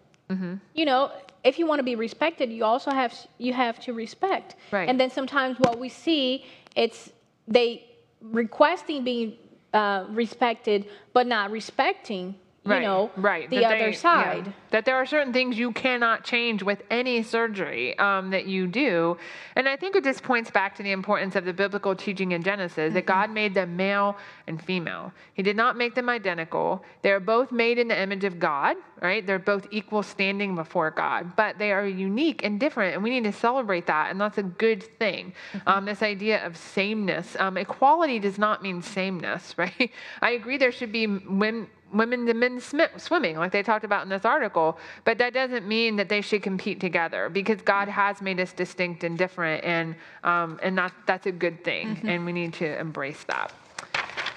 You 0.74 0.86
know, 0.86 1.12
if 1.44 1.60
you 1.60 1.66
want 1.68 1.80
to 1.80 1.84
be 1.84 1.96
respected, 1.96 2.50
you 2.54 2.64
also 2.64 2.90
have 2.92 3.14
you 3.38 3.52
have 3.52 3.82
to 3.82 3.92
respect. 3.92 4.56
Right. 4.72 4.88
And 4.88 4.98
then 4.98 5.10
sometimes 5.10 5.60
what 5.60 5.78
we 5.78 5.90
see, 5.90 6.46
it's 6.74 7.12
they 7.48 7.86
requesting 8.22 9.04
being 9.04 9.34
uh, 9.74 10.06
respected, 10.10 10.86
but 11.14 11.28
not 11.28 11.52
respecting. 11.52 12.36
You 12.64 12.72
Right, 12.74 12.84
know, 12.84 13.10
right. 13.18 13.50
the 13.50 13.56
that 13.58 13.66
other 13.66 13.78
they- 13.80 13.86
yeah. 13.92 13.98
side. 13.98 14.54
That 14.70 14.86
there 14.86 14.96
are 14.96 15.06
certain 15.06 15.34
things 15.34 15.58
you 15.58 15.72
cannot 15.72 16.24
change 16.24 16.62
with 16.62 16.84
any 16.92 17.24
surgery 17.24 17.98
um, 17.98 18.30
that 18.30 18.46
you 18.46 18.68
do. 18.68 19.18
And 19.56 19.68
I 19.68 19.76
think 19.76 19.96
it 19.96 20.04
just 20.04 20.22
points 20.22 20.52
back 20.52 20.76
to 20.76 20.84
the 20.84 20.92
importance 20.92 21.36
of 21.36 21.44
the 21.44 21.54
biblical 21.54 21.96
teaching 21.96 22.34
in 22.34 22.44
Genesis 22.44 22.94
that 22.94 23.00
Mm-hmm. 23.06 23.08
God 23.08 23.32
made 23.32 23.54
them 23.56 23.76
male 23.76 24.16
and 24.46 24.64
female. 24.64 25.12
He 25.34 25.42
did 25.42 25.58
not 25.58 25.76
make 25.76 25.96
them 25.96 26.08
identical. 26.08 26.86
They're 27.02 27.20
both 27.20 27.52
made 27.52 27.80
in 27.80 27.88
the 27.88 28.00
image 28.00 28.24
of 28.26 28.38
God, 28.40 28.78
right? 29.02 29.26
They're 29.26 29.40
both 29.40 29.68
equal 29.72 30.04
standing 30.04 30.54
before 30.56 30.92
God, 30.92 31.36
but 31.36 31.58
they 31.58 31.72
are 31.72 31.86
unique 31.88 32.46
and 32.46 32.60
different, 32.60 32.94
and 32.94 33.04
we 33.04 33.10
need 33.10 33.24
to 33.24 33.34
celebrate 33.34 33.88
that. 33.88 34.12
And 34.12 34.22
that's 34.22 34.38
a 34.38 34.44
good 34.44 34.84
thing. 35.00 35.34
Mm-hmm. 35.54 35.68
Um, 35.68 35.86
this 35.86 36.04
idea 36.04 36.46
of 36.46 36.56
sameness. 36.56 37.36
Um, 37.40 37.58
equality 37.58 38.20
does 38.20 38.38
not 38.38 38.62
mean 38.62 38.84
sameness, 38.84 39.56
right? 39.58 39.92
I 40.22 40.32
agree 40.32 40.58
there 40.58 40.72
should 40.72 40.92
be 40.92 41.08
women 41.08 41.68
women 41.94 42.28
and 42.28 42.40
men 42.40 42.62
swimming, 42.98 43.38
like 43.38 43.52
they 43.52 43.64
talked 43.64 43.86
about 43.86 44.04
in 44.04 44.10
this 44.10 44.26
article. 44.26 44.78
But 45.04 45.18
that 45.18 45.34
doesn't 45.34 45.68
mean 45.68 45.96
that 45.98 46.10
they 46.10 46.22
should 46.22 46.44
compete 46.44 46.80
together 46.80 47.30
because 47.30 47.62
God 47.62 47.88
has 47.88 48.22
made 48.22 48.40
us 48.40 48.54
distinct 48.54 49.04
and 49.04 49.18
different, 49.18 49.64
and 49.64 49.96
um, 50.24 50.60
and 50.64 50.78
that 50.78 50.94
that's 51.06 51.28
a 51.28 51.32
good 51.32 51.64
thing, 51.64 52.00
and 52.04 52.26
we 52.26 52.32
need 52.32 52.54
to 52.54 52.80
embrace 52.80 53.24
that. 53.26 53.54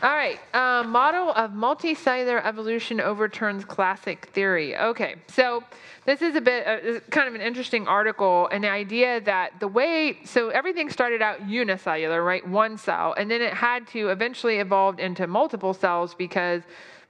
All 0.03 0.11
right, 0.11 0.39
uh, 0.53 0.83
model 0.83 1.31
of 1.31 1.53
multicellular 1.53 2.45
evolution 2.45 3.01
overturns 3.01 3.65
classic 3.65 4.27
theory. 4.35 4.77
Okay, 4.77 5.15
so 5.29 5.65
this 6.05 6.21
is 6.21 6.37
a 6.37 6.43
bit 6.43 6.67
uh, 6.67 7.01
kind 7.09 7.27
of 7.27 7.35
an 7.35 7.41
interesting 7.41 7.89
article, 7.89 8.49
and 8.53 8.65
the 8.65 8.69
idea 8.69 9.23
that 9.23 9.59
the 9.61 9.69
way 9.69 10.19
so 10.25 10.51
everything 10.51 10.91
started 10.91 11.23
out 11.23 11.49
unicellular, 11.49 12.23
right, 12.23 12.47
one 12.47 12.77
cell, 12.77 13.15
and 13.17 13.31
then 13.31 13.41
it 13.41 13.55
had 13.55 13.87
to 13.89 14.11
eventually 14.11 14.59
evolve 14.59 14.99
into 14.99 15.27
multiple 15.27 15.73
cells 15.73 16.15
because 16.15 16.63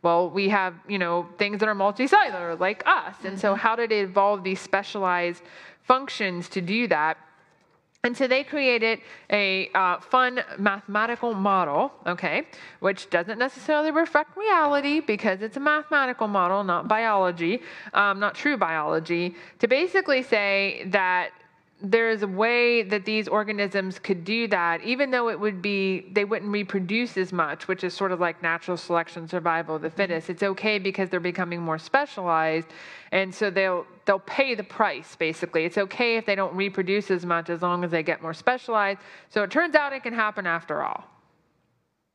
well, 0.04 0.28
we 0.28 0.50
have, 0.50 0.74
you 0.86 0.98
know, 0.98 1.26
things 1.38 1.58
that 1.60 1.68
are 1.68 1.74
multicellular 1.74 2.60
like 2.60 2.82
us. 2.86 3.16
And 3.24 3.40
so 3.40 3.54
how 3.54 3.74
did 3.74 3.90
it 3.90 4.04
evolve 4.04 4.44
these 4.44 4.60
specialized 4.60 5.42
functions 5.82 6.48
to 6.50 6.60
do 6.60 6.86
that? 6.88 7.16
And 8.04 8.14
so 8.14 8.28
they 8.28 8.44
created 8.44 9.00
a 9.30 9.70
uh, 9.74 9.98
fun 9.98 10.40
mathematical 10.58 11.32
model, 11.32 11.90
okay, 12.06 12.46
which 12.80 13.08
doesn't 13.08 13.38
necessarily 13.38 13.90
reflect 13.90 14.36
reality 14.36 15.00
because 15.00 15.40
it's 15.40 15.56
a 15.56 15.60
mathematical 15.60 16.28
model, 16.28 16.62
not 16.64 16.86
biology, 16.86 17.62
um, 17.94 18.20
not 18.20 18.34
true 18.34 18.58
biology, 18.58 19.34
to 19.58 19.66
basically 19.66 20.22
say 20.22 20.84
that 20.88 21.30
there 21.82 22.10
is 22.10 22.22
a 22.22 22.26
way 22.26 22.82
that 22.82 23.04
these 23.04 23.28
organisms 23.28 23.98
could 23.98 24.24
do 24.24 24.46
that, 24.48 24.82
even 24.82 25.10
though 25.10 25.28
it 25.28 25.38
would 25.38 25.60
be, 25.60 26.08
they 26.12 26.24
wouldn't 26.24 26.50
reproduce 26.50 27.16
as 27.16 27.32
much, 27.32 27.68
which 27.68 27.84
is 27.84 27.92
sort 27.92 28.12
of 28.12 28.20
like 28.20 28.42
natural 28.42 28.76
selection, 28.76 29.28
survival 29.28 29.76
of 29.76 29.82
the 29.82 29.88
mm-hmm. 29.88 29.96
fittest. 29.96 30.30
It's 30.30 30.42
okay 30.42 30.78
because 30.78 31.10
they're 31.10 31.20
becoming 31.20 31.60
more 31.60 31.78
specialized. 31.78 32.68
And 33.12 33.34
so 33.34 33.50
they'll, 33.50 33.86
they'll 34.06 34.18
pay 34.20 34.54
the 34.54 34.64
price, 34.64 35.16
basically. 35.16 35.64
It's 35.64 35.78
okay 35.78 36.16
if 36.16 36.26
they 36.26 36.34
don't 36.34 36.54
reproduce 36.54 37.10
as 37.10 37.26
much 37.26 37.50
as 37.50 37.62
long 37.62 37.84
as 37.84 37.90
they 37.90 38.02
get 38.02 38.22
more 38.22 38.34
specialized. 38.34 39.00
So 39.28 39.42
it 39.42 39.50
turns 39.50 39.74
out 39.74 39.92
it 39.92 40.02
can 40.02 40.14
happen 40.14 40.46
after 40.46 40.82
all. 40.82 41.04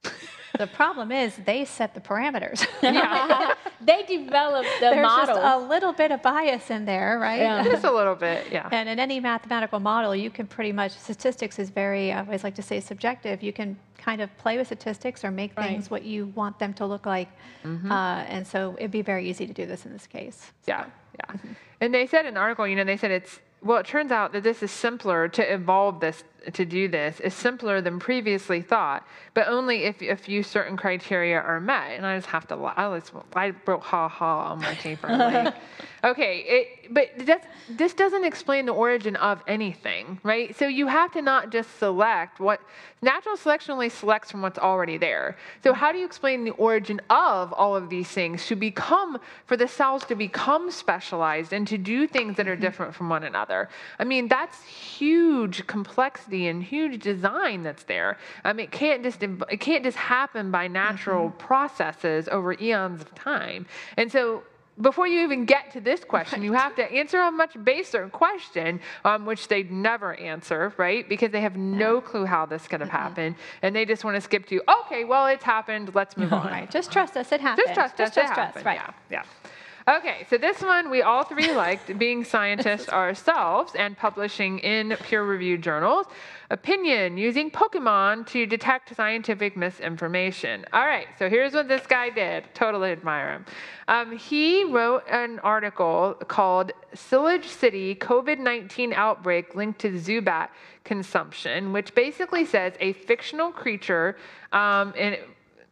The 0.58 0.68
problem 0.68 1.12
is 1.12 1.36
they 1.46 1.66
set 1.66 1.94
the 1.94 2.02
parameters. 2.02 2.66
they 3.82 4.04
developed 4.04 4.70
the 4.80 4.90
There's 4.90 5.04
model. 5.04 5.36
just 5.36 5.42
a 5.42 5.58
little 5.58 5.94
bit 5.94 6.12
of 6.12 6.22
bias 6.22 6.70
in 6.70 6.86
there, 6.86 7.20
right? 7.20 7.40
Yeah. 7.40 7.64
Just 7.64 7.84
a 7.84 7.92
little 7.92 8.16
bit, 8.16 8.52
yeah. 8.52 8.68
And 8.72 8.90
in 8.90 9.00
any 9.00 9.20
mathematical 9.20 9.80
model, 9.80 10.16
you 10.16 10.30
can 10.30 10.48
pretty 10.48 10.72
much, 10.72 10.92
statistics 10.94 11.60
is 11.60 11.70
very, 11.70 12.12
I 12.12 12.20
always 12.22 12.44
like 12.44 12.56
to 12.56 12.62
say 12.64 12.80
subjective. 12.80 13.44
You 13.44 13.54
can 13.54 13.78
kind 13.98 14.22
of 14.22 14.36
play 14.38 14.58
with 14.58 14.68
statistics 14.68 15.24
or 15.24 15.32
make 15.32 15.56
Right. 15.58 15.68
things 15.68 15.90
what 15.92 16.04
you 16.04 16.28
want 16.28 16.58
them 16.60 16.74
to 16.76 16.86
look 16.86 17.06
like. 17.06 17.30
Mm-hmm. 17.64 17.92
Uh, 17.92 18.24
and 18.28 18.48
so 18.48 18.76
it'd 18.80 18.92
be 18.92 19.02
very 19.02 19.30
easy 19.30 19.46
to 19.46 19.54
do 19.54 19.66
this 19.66 19.86
in 19.86 19.92
this 19.94 20.08
case. 20.08 20.52
Yeah, 20.68 20.86
yeah. 21.16 21.36
And 21.82 21.94
they 21.94 22.08
said 22.08 22.26
in 22.26 22.34
the 22.36 22.40
article, 22.40 22.68
you 22.68 22.76
know, 22.76 22.84
they 22.84 22.98
said 22.98 23.12
it's 23.12 23.40
well, 23.62 23.78
it 23.80 23.86
turns 23.86 24.12
out 24.12 24.32
that 24.32 24.44
this 24.44 24.64
is 24.64 24.72
simpler 24.72 25.28
to 25.28 25.54
evolve 25.54 26.00
this 26.00 26.24
to 26.54 26.66
do 26.66 26.88
this 26.88 27.20
is 27.20 27.34
simpler 27.34 27.82
than 27.82 28.00
previously 28.00 28.62
thought, 28.62 29.06
but 29.34 29.48
only 29.48 29.84
if 29.84 30.02
a 30.02 30.16
few 30.16 30.44
certain 30.44 30.78
criteria 30.78 31.40
are 31.40 31.60
met. 31.60 31.92
And 31.92 32.06
I 32.06 32.18
just 32.18 32.28
have 32.28 32.48
to, 32.48 32.56
la- 32.56 32.74
I, 32.76 32.88
was, 32.88 33.12
I 33.36 33.54
wrote 33.66 33.82
ha 33.82 34.08
ha 34.08 34.52
on 34.52 34.60
my 34.60 34.74
paper. 34.76 35.08
Like, 35.08 35.56
okay, 36.04 36.40
it, 36.48 36.94
but 36.94 37.10
that's, 37.20 37.48
this 37.70 37.94
doesn't 37.94 38.26
explain 38.26 38.66
the 38.66 38.74
origin 38.74 39.16
of 39.18 39.42
anything, 39.48 40.20
right? 40.24 40.56
So 40.56 40.68
you 40.68 40.88
have 40.88 41.12
to 41.14 41.22
not 41.22 41.52
just 41.52 41.78
select 41.78 42.40
what 42.40 42.62
natural 43.02 43.38
selection 43.38 43.72
only 43.74 43.90
selects 43.90 44.32
from 44.32 44.42
what's 44.42 44.60
already 44.60 44.98
there. 44.98 45.38
So 45.64 45.74
how 45.74 45.92
do 45.92 45.98
you 45.98 46.06
explain 46.06 46.44
the 46.44 46.52
origin 46.52 47.00
of 47.10 47.54
all 47.54 47.76
of 47.76 47.90
these 47.90 48.08
things 48.08 48.46
to 48.48 48.56
become 48.56 49.20
for 49.46 49.56
the 49.56 49.68
cells 49.68 50.04
to 50.06 50.16
become 50.16 50.72
specialized 50.72 51.54
and 51.54 51.68
to 51.68 51.78
do 51.78 52.08
things 52.08 52.36
that 52.38 52.48
are 52.48 52.54
mm-hmm. 52.54 52.62
different 52.62 52.96
from 52.96 53.10
one 53.10 53.24
another? 53.24 53.70
I 54.00 54.04
mean, 54.04 54.28
that's 54.28 54.64
huge 54.64 55.66
complexity 55.68 56.39
and 56.48 56.64
huge 56.64 57.02
design 57.02 57.64
that's 57.64 57.84
there. 57.84 58.18
I 58.44 58.54
mean, 58.54 58.66
it 58.66 58.72
can't 58.72 59.04
just 59.04 59.22
it 59.24 59.60
can't 59.60 59.84
just 59.84 59.98
happen 59.98 60.52
by 60.52 60.68
natural 60.68 61.32
processes 61.32 62.28
over 62.30 62.54
eons 62.54 63.02
of 63.02 63.14
time. 63.16 63.66
And 63.98 64.12
so 64.12 64.44
before 64.82 65.08
you 65.08 65.22
even 65.24 65.46
get 65.46 65.72
to 65.72 65.82
this 65.82 66.04
question, 66.04 66.42
you 66.42 66.54
have 66.54 66.76
to 66.78 66.90
answer 66.92 67.20
a 67.20 67.32
much 67.32 67.62
baser 67.64 68.08
question, 68.10 68.80
um, 69.04 69.26
which 69.26 69.48
they'd 69.50 69.72
never 69.72 70.14
answer, 70.16 70.74
right? 70.78 71.08
Because 71.08 71.32
they 71.32 71.42
have 71.42 71.58
no 71.58 72.00
clue 72.00 72.26
how 72.26 72.46
this 72.46 72.68
could 72.68 72.80
have 72.80 72.90
happened, 72.90 73.36
and 73.62 73.76
they 73.76 73.86
just 73.86 74.06
want 74.06 74.16
to 74.16 74.22
skip 74.22 74.46
to, 74.48 74.62
okay, 74.86 75.04
well, 75.04 75.28
it's 75.28 75.44
happened. 75.44 75.94
Let's 75.94 76.16
move 76.16 76.32
on. 76.42 76.48
Right. 76.48 76.72
Just 76.72 76.92
trust 76.92 77.18
us. 77.18 77.32
It 77.32 77.42
happens. 77.42 77.66
Just 77.68 77.76
trust 77.76 77.98
Just 77.98 78.18
us. 78.18 78.24
it 78.24 78.28
trust 78.28 78.32
us. 78.32 78.46
happened. 78.46 78.66
Right. 78.66 78.80
Yeah. 79.10 79.24
Yeah. 79.24 79.50
Okay, 79.90 80.28
so 80.30 80.38
this 80.38 80.62
one 80.62 80.92
we 80.92 81.02
all 81.02 81.24
three 81.24 81.52
liked, 81.52 81.98
being 81.98 82.24
scientists 82.24 82.90
ourselves 82.90 83.74
and 83.74 83.98
publishing 83.98 84.60
in 84.60 84.96
peer-reviewed 85.02 85.64
journals. 85.64 86.06
Opinion 86.52 87.18
using 87.18 87.50
Pokemon 87.50 88.28
to 88.28 88.46
detect 88.46 88.96
scientific 88.96 89.58
misinformation. 89.58 90.64
All 90.74 90.86
right, 90.86 91.08
so 91.18 91.28
here's 91.28 91.54
what 91.54 91.68
this 91.68 91.88
guy 91.88 92.12
did. 92.12 92.44
Totally 92.54 92.92
admire 92.92 93.32
him. 93.32 93.46
Um, 93.88 94.16
he 94.16 94.64
wrote 94.64 95.06
an 95.10 95.40
article 95.40 96.14
called 96.28 96.72
"Celadon 96.94 97.50
City 97.50 97.96
COVID-19 97.96 98.94
Outbreak 98.94 99.56
Linked 99.56 99.80
to 99.80 99.94
Zubat 99.94 100.50
Consumption," 100.84 101.74
which 101.74 101.96
basically 101.96 102.46
says 102.46 102.74
a 102.80 102.94
fictional 102.94 103.52
creature 103.52 104.18
um, 104.52 104.94
and 104.96 105.18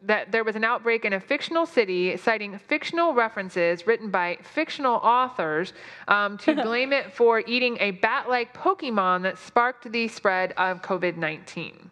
that 0.01 0.31
there 0.31 0.43
was 0.43 0.55
an 0.55 0.63
outbreak 0.63 1.05
in 1.05 1.13
a 1.13 1.19
fictional 1.19 1.65
city, 1.65 2.15
citing 2.17 2.57
fictional 2.57 3.13
references 3.13 3.87
written 3.87 4.09
by 4.09 4.37
fictional 4.41 4.95
authors 4.95 5.73
um, 6.07 6.37
to 6.39 6.55
blame 6.63 6.93
it 6.93 7.13
for 7.13 7.39
eating 7.47 7.77
a 7.79 7.91
bat 7.91 8.29
like 8.29 8.53
Pokemon 8.53 9.23
that 9.23 9.37
sparked 9.37 9.91
the 9.91 10.07
spread 10.07 10.53
of 10.53 10.81
COVID 10.81 11.17
19. 11.17 11.89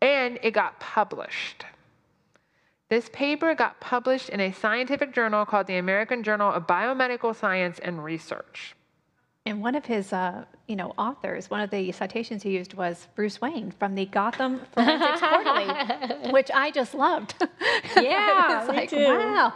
And 0.00 0.38
it 0.42 0.50
got 0.50 0.78
published. 0.80 1.64
This 2.90 3.08
paper 3.12 3.54
got 3.54 3.80
published 3.80 4.28
in 4.28 4.40
a 4.40 4.52
scientific 4.52 5.14
journal 5.14 5.46
called 5.46 5.66
the 5.66 5.76
American 5.76 6.22
Journal 6.22 6.52
of 6.52 6.66
Biomedical 6.66 7.34
Science 7.34 7.78
and 7.78 8.04
Research. 8.04 8.76
And 9.46 9.60
one 9.60 9.74
of 9.74 9.84
his, 9.84 10.10
uh, 10.10 10.46
you 10.68 10.74
know, 10.74 10.94
authors, 10.96 11.50
one 11.50 11.60
of 11.60 11.68
the 11.68 11.92
citations 11.92 12.42
he 12.42 12.52
used 12.52 12.72
was 12.72 13.08
Bruce 13.14 13.42
Wayne 13.42 13.72
from 13.72 13.94
the 13.94 14.06
Gotham 14.06 14.62
Forensics 14.72 15.20
Quarterly, 15.20 16.32
which 16.32 16.50
I 16.52 16.70
just 16.70 16.94
loved. 16.94 17.34
Yeah, 17.96 18.60
it's 18.60 18.70
me 18.70 18.76
like, 18.76 18.90
too. 18.90 19.06
wow. 19.06 19.52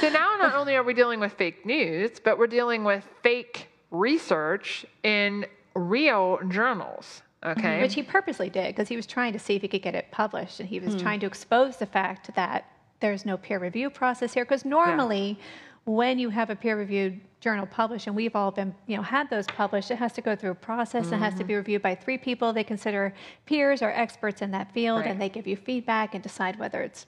So 0.00 0.08
now 0.10 0.36
not 0.38 0.54
only 0.54 0.74
are 0.74 0.82
we 0.82 0.92
dealing 0.92 1.20
with 1.20 1.32
fake 1.32 1.64
news, 1.64 2.20
but 2.22 2.38
we're 2.38 2.46
dealing 2.46 2.84
with 2.84 3.08
fake 3.22 3.68
research 3.90 4.84
in 5.04 5.46
real 5.74 6.38
journals. 6.48 7.22
Okay. 7.44 7.80
Which 7.80 7.94
he 7.94 8.02
purposely 8.02 8.50
did 8.50 8.74
because 8.74 8.88
he 8.88 8.96
was 8.96 9.06
trying 9.06 9.32
to 9.32 9.38
see 9.38 9.54
if 9.54 9.62
he 9.62 9.68
could 9.68 9.82
get 9.82 9.94
it 9.94 10.10
published, 10.10 10.60
and 10.60 10.68
he 10.68 10.80
was 10.80 11.00
trying 11.00 11.20
to 11.20 11.26
expose 11.26 11.76
the 11.76 11.86
fact 11.86 12.34
that 12.34 12.66
there's 13.00 13.24
no 13.24 13.36
peer 13.36 13.58
review 13.58 13.88
process 13.88 14.34
here. 14.34 14.44
Because 14.44 14.64
normally, 14.64 15.38
when 15.84 16.18
you 16.18 16.28
have 16.28 16.50
a 16.50 16.56
peer-reviewed 16.56 17.20
journal 17.40 17.66
published, 17.66 18.06
and 18.06 18.16
we've 18.16 18.34
all 18.34 18.50
been, 18.50 18.74
you 18.86 18.96
know, 18.96 19.02
had 19.02 19.30
those 19.30 19.46
published, 19.46 19.90
it 19.90 19.96
has 19.96 20.12
to 20.14 20.20
go 20.20 20.34
through 20.34 20.50
a 20.50 20.54
process. 20.56 21.12
It 21.12 21.16
has 21.18 21.34
to 21.36 21.44
be 21.44 21.54
reviewed 21.54 21.82
by 21.82 21.94
three 21.94 22.18
people. 22.18 22.52
They 22.52 22.64
consider 22.64 23.14
peers 23.46 23.80
or 23.82 23.90
experts 23.90 24.42
in 24.42 24.50
that 24.52 24.72
field, 24.72 25.00
Right. 25.00 25.10
and 25.10 25.20
they 25.20 25.28
give 25.28 25.46
you 25.46 25.56
feedback 25.56 26.14
and 26.14 26.22
decide 26.22 26.58
whether 26.58 26.82
it's 26.82 27.06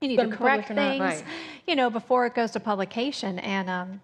you 0.00 0.08
need 0.08 0.16
to 0.16 0.28
correct 0.28 0.68
published 0.68 0.70
or 0.70 0.74
not. 0.74 0.88
things, 0.90 1.22
Right. 1.22 1.24
you 1.66 1.76
know, 1.76 1.90
before 1.90 2.26
it 2.26 2.34
goes 2.34 2.50
to 2.52 2.60
publication. 2.60 3.38
And 3.40 3.68
um, 3.70 4.00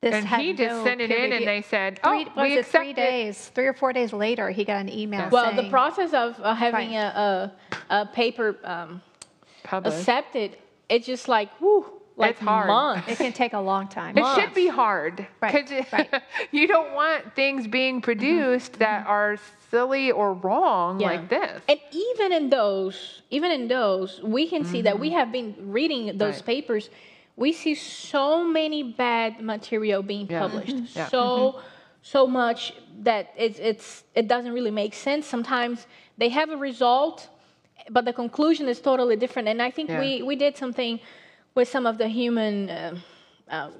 This 0.00 0.14
and 0.14 0.26
had 0.26 0.40
he 0.40 0.54
just 0.54 0.70
no 0.76 0.84
sent 0.84 1.00
it 1.00 1.10
in, 1.10 1.32
and 1.32 1.46
they 1.46 1.60
said, 1.62 2.00
Three, 2.02 2.26
"Oh, 2.28 2.32
was 2.36 2.42
we 2.48 2.58
accept 2.58 2.72
three 2.82 2.90
it." 2.90 2.96
days, 2.96 3.48
three 3.48 3.66
or 3.66 3.74
four 3.74 3.92
days 3.92 4.12
later, 4.12 4.50
he 4.50 4.64
got 4.64 4.80
an 4.80 4.88
email 4.88 5.28
Well, 5.30 5.54
the 5.54 5.68
process 5.68 6.14
of 6.14 6.40
uh, 6.40 6.54
having 6.54 6.90
Right. 6.90 7.12
a, 7.16 7.52
a, 7.90 8.02
a 8.02 8.06
paper 8.06 8.56
um, 8.64 9.02
accepted, 9.72 10.56
it's 10.88 11.06
just 11.06 11.28
like, 11.28 11.48
whoo, 11.60 11.99
like 12.16 12.32
It's 12.32 12.40
hard. 12.40 12.68
months. 12.68 13.08
it 13.08 13.18
can 13.18 13.32
take 13.32 13.52
a 13.52 13.60
long 13.60 13.88
time. 13.88 14.16
It 14.16 14.24
should 14.34 14.54
be 14.54 14.68
hard 14.68 15.26
Right, 15.40 15.52
'cause 15.66 15.86
right. 15.92 16.22
you 16.50 16.66
don't 16.66 16.92
want 16.92 17.34
things 17.34 17.66
being 17.66 17.96
mm-hmm. 17.96 18.04
produced 18.04 18.74
that 18.78 19.02
mm-hmm. 19.02 19.10
are 19.10 19.36
silly 19.70 20.10
or 20.10 20.34
wrong 20.34 21.00
Yeah. 21.00 21.06
like 21.12 21.28
this. 21.28 21.62
And 21.68 21.78
even 21.92 22.32
in 22.32 22.50
those, 22.50 23.22
even 23.30 23.50
in 23.50 23.68
those, 23.68 24.20
we 24.22 24.48
can 24.48 24.64
see 24.64 24.82
that 24.82 24.98
we 24.98 25.08
mm-hmm. 25.08 25.18
have 25.18 25.32
been 25.32 25.54
reading 25.58 26.18
those 26.18 26.36
Right. 26.36 26.46
papers. 26.46 26.90
We 27.36 27.52
see 27.52 27.74
so 27.74 28.44
many 28.44 28.82
bad 28.82 29.40
material 29.40 30.02
being 30.02 30.26
Yeah. 30.28 30.40
published. 30.40 30.76
Yeah. 30.96 31.06
So, 31.06 31.60
so 32.02 32.26
much 32.26 32.72
that 33.02 33.32
it's 33.36 33.58
it's 33.58 34.04
it 34.14 34.26
doesn't 34.26 34.52
really 34.52 34.70
make 34.70 34.94
sense. 34.94 35.26
Sometimes 35.26 35.86
they 36.18 36.28
have 36.30 36.50
a 36.50 36.56
result, 36.56 37.28
but 37.90 38.04
the 38.04 38.12
conclusion 38.12 38.68
is 38.68 38.80
totally 38.80 39.16
different. 39.16 39.48
And 39.48 39.60
I 39.62 39.70
think 39.70 39.88
Yeah. 39.90 40.00
we 40.00 40.22
we 40.22 40.34
did 40.36 40.56
something 40.56 40.98
with 41.54 41.68
some 41.68 41.86
of 41.86 41.98
the 41.98 42.08
human. 42.08 42.70
Uh, 42.70 42.96
uh, 43.50 43.70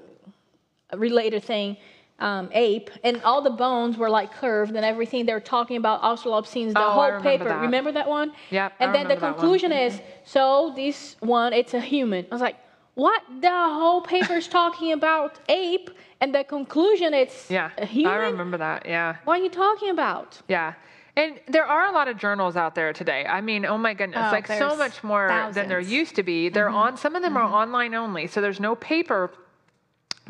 related 0.96 1.44
thing, 1.44 1.76
um, 2.18 2.48
ape, 2.52 2.90
and 3.04 3.22
all 3.22 3.40
the 3.42 3.50
bones 3.50 3.96
were 3.96 4.11
like 4.11 4.33
curved 4.33 4.74
and 4.74 4.85
everything. 4.85 5.24
They're 5.24 5.38
talking 5.38 5.76
about 5.76 6.02
Australopithecines, 6.02 6.72
the 6.72 6.80
Oh, 6.85 6.90
whole 6.90 7.04
remember 7.04 7.22
paper. 7.30 7.44
that. 7.44 7.61
Remember 7.61 7.92
that 7.92 8.09
one? 8.09 8.33
Yep, 8.50 8.72
I 8.80 8.85
And 8.85 8.92
then 8.94 9.04
the 9.06 9.14
remember 9.14 9.20
that 9.20 9.26
one. 9.26 9.35
conclusion 9.35 9.70
is, 9.70 10.00
so 10.24 10.72
this 10.74 11.14
one, 11.20 11.52
it's 11.52 11.74
a 11.74 11.80
human. 11.80 12.26
I 12.28 12.35
was 12.35 12.40
like, 12.42 12.56
what? 12.94 13.22
The 13.40 13.48
whole 13.50 14.00
paper's 14.02 14.48
talking 14.48 14.92
about 14.92 15.38
ape, 15.48 15.90
and 16.20 16.35
the 16.35 16.42
conclusion 16.42 17.14
it's 17.14 17.48
Yeah, 17.48 17.70
a 17.78 17.87
human. 17.87 18.12
I 18.12 18.16
remember 18.30 18.56
that. 18.59 18.87
Yeah. 18.87 19.16
What 19.24 19.38
are 19.40 19.44
you 19.44 19.48
talking 19.50 19.90
about? 19.90 20.40
Yeah. 20.48 20.74
And 21.16 21.40
there 21.49 21.64
are 21.64 21.87
a 21.87 21.92
lot 21.92 22.09
of 22.09 22.16
journals 22.16 22.57
out 22.57 22.75
there 22.75 22.92
today. 22.92 23.27
I 23.27 23.40
mean, 23.40 23.66
oh 23.66 23.77
my 23.77 23.94
goodness, 23.94 24.20
Oh, 24.29 24.31
like 24.33 24.46
so 24.46 24.77
much 24.77 25.03
more 25.03 25.29
than 25.53 25.68
there. 25.68 25.81
Mm-hmm. 25.81 25.92
used 25.92 26.16
to 26.16 26.23
be. 26.23 26.49
They're 26.49 26.68
on 26.68 26.96
some 26.96 27.16
of 27.16 27.23
them 27.23 27.37
are 27.37 27.42
online 27.44 27.94
only, 27.94 28.27
so 28.27 28.40
there's 28.40 28.61
no 28.61 28.75
paper 28.77 29.31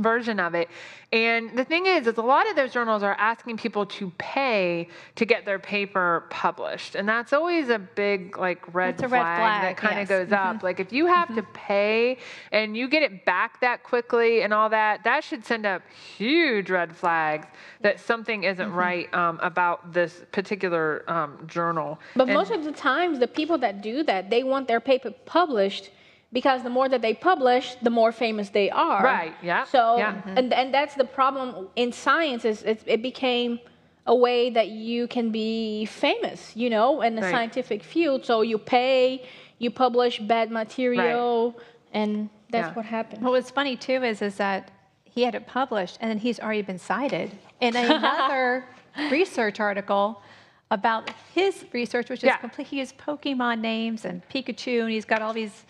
version 0.03 0.41
of 0.41 0.55
it. 0.55 0.69
And 1.13 1.59
the 1.59 1.65
thing 1.65 1.87
is, 1.87 2.07
is 2.07 2.19
a 2.19 2.23
lot 2.23 2.49
of 2.49 2.55
those 2.55 2.73
journals 2.73 3.03
are 3.03 3.15
asking 3.19 3.57
people 3.57 3.85
to 3.87 4.11
pay 4.19 4.89
to 5.17 5.25
get 5.25 5.45
their 5.45 5.59
paper 5.59 6.25
published, 6.31 6.95
and 6.95 7.09
that's 7.09 7.33
always 7.33 7.69
a 7.69 7.79
big 7.79 8.39
like 8.39 8.73
red, 8.73 8.95
It's 8.95 9.03
a 9.03 9.09
red 9.09 9.23
flag, 9.23 9.39
flag, 9.39 9.63
that 9.63 9.77
kind 9.77 10.01
of 10.01 10.09
yes. 10.09 10.09
goes 10.09 10.33
up. 10.33 10.63
Like 10.63 10.79
if 10.79 10.93
you 10.93 11.07
have 11.07 11.35
to 11.35 11.43
pay 11.53 12.19
and 12.53 12.77
you 12.77 12.89
get 12.89 13.03
it 13.03 13.25
back 13.25 13.61
that 13.61 13.83
quickly 13.83 14.43
and 14.43 14.55
all 14.55 14.69
that, 14.69 15.03
that 15.05 15.25
should 15.25 15.45
send 15.45 15.67
up 15.67 15.83
huge 16.17 16.71
red 16.71 16.95
flags 16.95 17.47
that 17.81 17.99
something 17.99 18.45
isn't 18.45 18.73
right 18.73 19.13
um, 19.13 19.41
about 19.43 19.93
this 19.93 20.23
particular 20.33 21.05
um, 21.11 21.45
journal. 21.47 21.99
But 22.15 22.29
And- 22.29 22.35
most 22.35 22.53
of 22.53 22.65
the 22.65 22.73
times, 22.73 23.19
the 23.19 23.27
people 23.29 23.59
that 23.59 23.83
do 23.83 24.05
that, 24.05 24.31
they 24.31 24.45
want 24.45 24.69
their 24.69 24.81
paper 24.81 25.13
published 25.27 25.91
because 26.33 26.63
the 26.63 26.71
more 26.71 26.89
that 26.89 27.03
they 27.03 27.15
publish, 27.15 27.75
the 27.83 27.91
more 27.91 28.13
famous 28.13 28.51
they 28.51 28.71
are. 28.71 29.03
Right, 29.03 29.35
yeah, 29.43 29.65
So, 29.65 29.99
yeah. 29.99 30.13
Mm-hmm. 30.15 30.39
and 30.39 30.53
and 30.55 30.75
that's 30.75 30.95
the 30.95 31.05
problem 31.05 31.69
in 31.77 31.93
science 31.93 32.45
is 32.45 32.63
it, 32.63 32.83
it 32.87 33.03
became 33.03 33.59
a 34.07 34.15
way 34.15 34.51
that 34.51 34.69
you 34.69 35.07
can 35.09 35.31
be 35.31 35.85
famous, 35.87 36.57
you 36.57 36.71
know, 36.71 37.03
in 37.03 37.15
the 37.17 37.23
Right. 37.23 37.31
scientific 37.31 37.83
field. 37.83 38.25
So 38.25 38.43
you 38.43 38.59
pay, 38.59 39.25
you 39.59 39.71
publish 39.71 40.19
bad 40.21 40.51
material, 40.51 41.55
and 41.93 42.31
that's 42.51 42.69
Yeah. 42.69 42.75
what 42.75 42.87
happened. 42.87 43.23
What 43.23 43.33
was 43.33 43.51
funny 43.51 43.77
too 43.77 44.03
is 44.05 44.23
is 44.23 44.37
that 44.37 44.71
he 45.05 45.23
had 45.23 45.35
it 45.35 45.47
published 45.47 45.99
and 46.01 46.09
then 46.11 46.19
he's 46.19 46.39
already 46.41 46.63
been 46.63 46.79
cited 46.79 47.29
in 47.61 47.75
another 47.87 48.65
research 49.11 49.59
article 49.61 50.23
about 50.71 51.11
his 51.35 51.65
research, 51.73 52.09
which 52.09 52.21
is 52.23 52.29
Yeah. 52.29 52.37
complete. 52.37 52.69
He 52.69 52.79
has 52.79 52.93
Pokemon 52.93 53.61
names 53.61 54.05
and 54.05 54.23
Pikachu, 54.29 54.83
and 54.83 54.91
he's 54.91 55.05
got 55.05 55.21
all 55.23 55.33
these. 55.33 55.65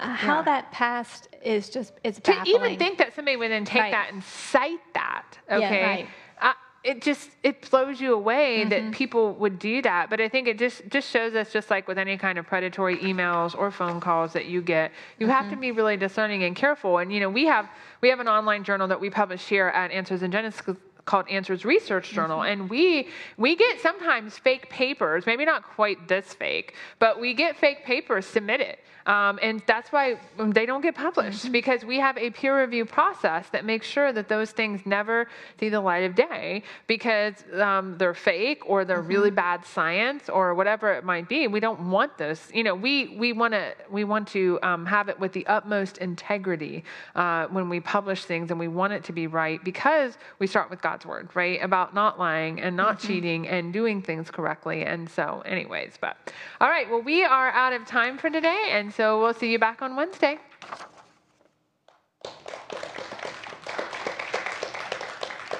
Uh, 0.00 0.08
how 0.14 0.36
Yeah. 0.38 0.42
that 0.42 0.72
passed 0.72 1.28
is 1.44 1.68
just 1.68 1.92
it's 2.02 2.18
to 2.20 2.32
baffling. 2.32 2.54
even 2.56 2.78
think 2.78 2.98
that 2.98 3.14
somebody 3.14 3.36
would 3.36 3.50
then 3.50 3.64
take 3.64 3.82
Right. 3.82 3.92
that 3.92 4.08
and 4.12 4.22
cite 4.24 4.80
that 4.94 5.38
okay 5.50 5.60
yeah, 5.80 5.86
right. 5.86 6.06
uh, 6.40 6.52
it 6.82 7.02
just 7.02 7.30
it 7.42 7.68
blows 7.70 8.00
you 8.00 8.12
away 8.14 8.60
Mm-hmm. 8.60 8.68
that 8.70 8.92
people 8.92 9.34
would 9.34 9.58
do 9.58 9.82
that 9.82 10.08
but 10.10 10.20
i 10.20 10.28
think 10.28 10.48
it 10.48 10.58
just 10.58 10.82
just 10.88 11.08
shows 11.08 11.34
us 11.34 11.52
just 11.52 11.70
like 11.70 11.86
with 11.86 11.98
any 11.98 12.16
kind 12.16 12.38
of 12.38 12.46
predatory 12.46 12.96
emails 12.98 13.56
or 13.56 13.70
phone 13.70 14.00
calls 14.00 14.32
that 14.32 14.46
you 14.46 14.60
get 14.62 14.90
you 15.18 15.28
have 15.28 15.44
Mm-hmm. 15.44 15.54
to 15.54 15.60
be 15.60 15.70
really 15.72 15.96
discerning 15.96 16.42
and 16.42 16.56
careful 16.56 16.98
and 16.98 17.12
you 17.12 17.20
know 17.20 17.30
we 17.30 17.44
have 17.46 17.68
we 18.00 18.08
have 18.08 18.18
an 18.20 18.28
online 18.28 18.64
journal 18.64 18.88
that 18.88 19.00
we 19.00 19.10
publish 19.10 19.46
here 19.46 19.68
at 19.68 19.90
answers 19.92 20.22
in 20.22 20.30
genesis 20.32 20.76
called 21.04 21.26
Answers 21.28 21.64
Research 21.64 22.10
Journal, 22.12 22.38
Mm-hmm. 22.38 22.60
and 22.62 22.70
we 22.70 23.08
we 23.36 23.56
get 23.56 23.80
sometimes 23.80 24.38
fake 24.38 24.70
papers, 24.70 25.26
maybe 25.26 25.44
not 25.44 25.64
quite 25.64 26.06
this 26.06 26.32
fake, 26.32 26.76
but 27.00 27.20
we 27.20 27.34
get 27.34 27.56
fake 27.56 27.84
papers 27.84 28.24
submitted, 28.24 28.76
um, 29.06 29.38
and 29.42 29.62
that's 29.66 29.90
why 29.92 30.18
they 30.38 30.66
don't 30.66 30.80
get 30.82 30.94
published 30.94 31.44
Mm-hmm. 31.44 31.52
because 31.52 31.84
we 31.84 31.98
have 31.98 32.16
a 32.18 32.30
peer 32.30 32.60
review 32.60 32.84
process 32.84 33.48
that 33.50 33.64
makes 33.64 33.86
sure 33.86 34.12
that 34.12 34.28
those 34.28 34.50
things 34.50 34.84
never 34.86 35.28
see 35.58 35.68
the 35.68 35.80
light 35.80 36.04
of 36.04 36.14
day 36.14 36.62
because 36.86 37.34
um, 37.60 37.96
they're 37.98 38.14
fake 38.14 38.62
or 38.66 38.84
they're 38.84 39.00
really 39.02 39.30
Mm-hmm. 39.30 39.36
bad 39.36 39.64
science 39.64 40.28
or 40.28 40.54
whatever 40.54 40.92
it 40.92 41.04
might 41.04 41.28
be. 41.28 41.48
We 41.48 41.60
don't 41.60 41.90
want 41.90 42.18
those. 42.18 42.40
You 42.52 42.64
know, 42.64 42.74
we 42.74 43.16
we 43.16 43.32
want 43.32 43.54
to 43.54 43.74
we 43.90 44.04
want 44.04 44.28
to 44.28 44.58
um, 44.62 44.84
have 44.86 45.08
it 45.08 45.18
with 45.18 45.32
the 45.32 45.46
utmost 45.46 45.98
integrity 45.98 46.84
uh, 47.14 47.46
when 47.48 47.68
we 47.68 47.80
publish 47.80 48.24
things, 48.24 48.50
and 48.50 48.58
we 48.60 48.68
want 48.68 48.92
it 48.92 49.04
to 49.04 49.12
be 49.12 49.26
right 49.26 49.62
because 49.64 50.18
we 50.38 50.46
start 50.46 50.70
with 50.70 50.82
God's 50.82 51.06
word, 51.06 51.30
right? 51.34 51.62
About 51.62 51.94
not 51.94 52.18
lying 52.18 52.60
and 52.60 52.76
not 52.76 52.98
cheating 52.98 53.48
and 53.48 53.72
doing 53.72 54.02
things 54.02 54.30
correctly. 54.30 54.84
And 54.84 55.08
so, 55.08 55.42
anyways, 55.46 55.94
but 56.00 56.16
all 56.60 56.68
right. 56.68 56.88
Well, 56.90 57.02
we 57.02 57.24
are 57.24 57.50
out 57.52 57.72
of 57.72 57.86
time 57.86 58.18
for 58.18 58.28
today, 58.30 58.68
and 58.72 58.91
so 58.96 59.20
we'll 59.20 59.34
see 59.34 59.50
you 59.50 59.58
back 59.58 59.82
on 59.82 59.96
Wednesday. 59.96 60.38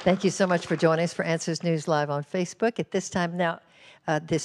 Thank 0.04 0.24
you 0.24 0.30
so 0.30 0.46
much 0.48 0.66
for 0.66 0.74
joining 0.76 1.04
us 1.04 1.14
for 1.14 1.24
Answers 1.24 1.62
News 1.62 1.86
Live 1.86 2.10
on 2.10 2.24
Facebook. 2.24 2.80
At 2.80 2.90
this 2.90 3.08
time 3.08 3.36
now, 3.36 3.60
uh, 4.08 4.18
this 4.24 4.44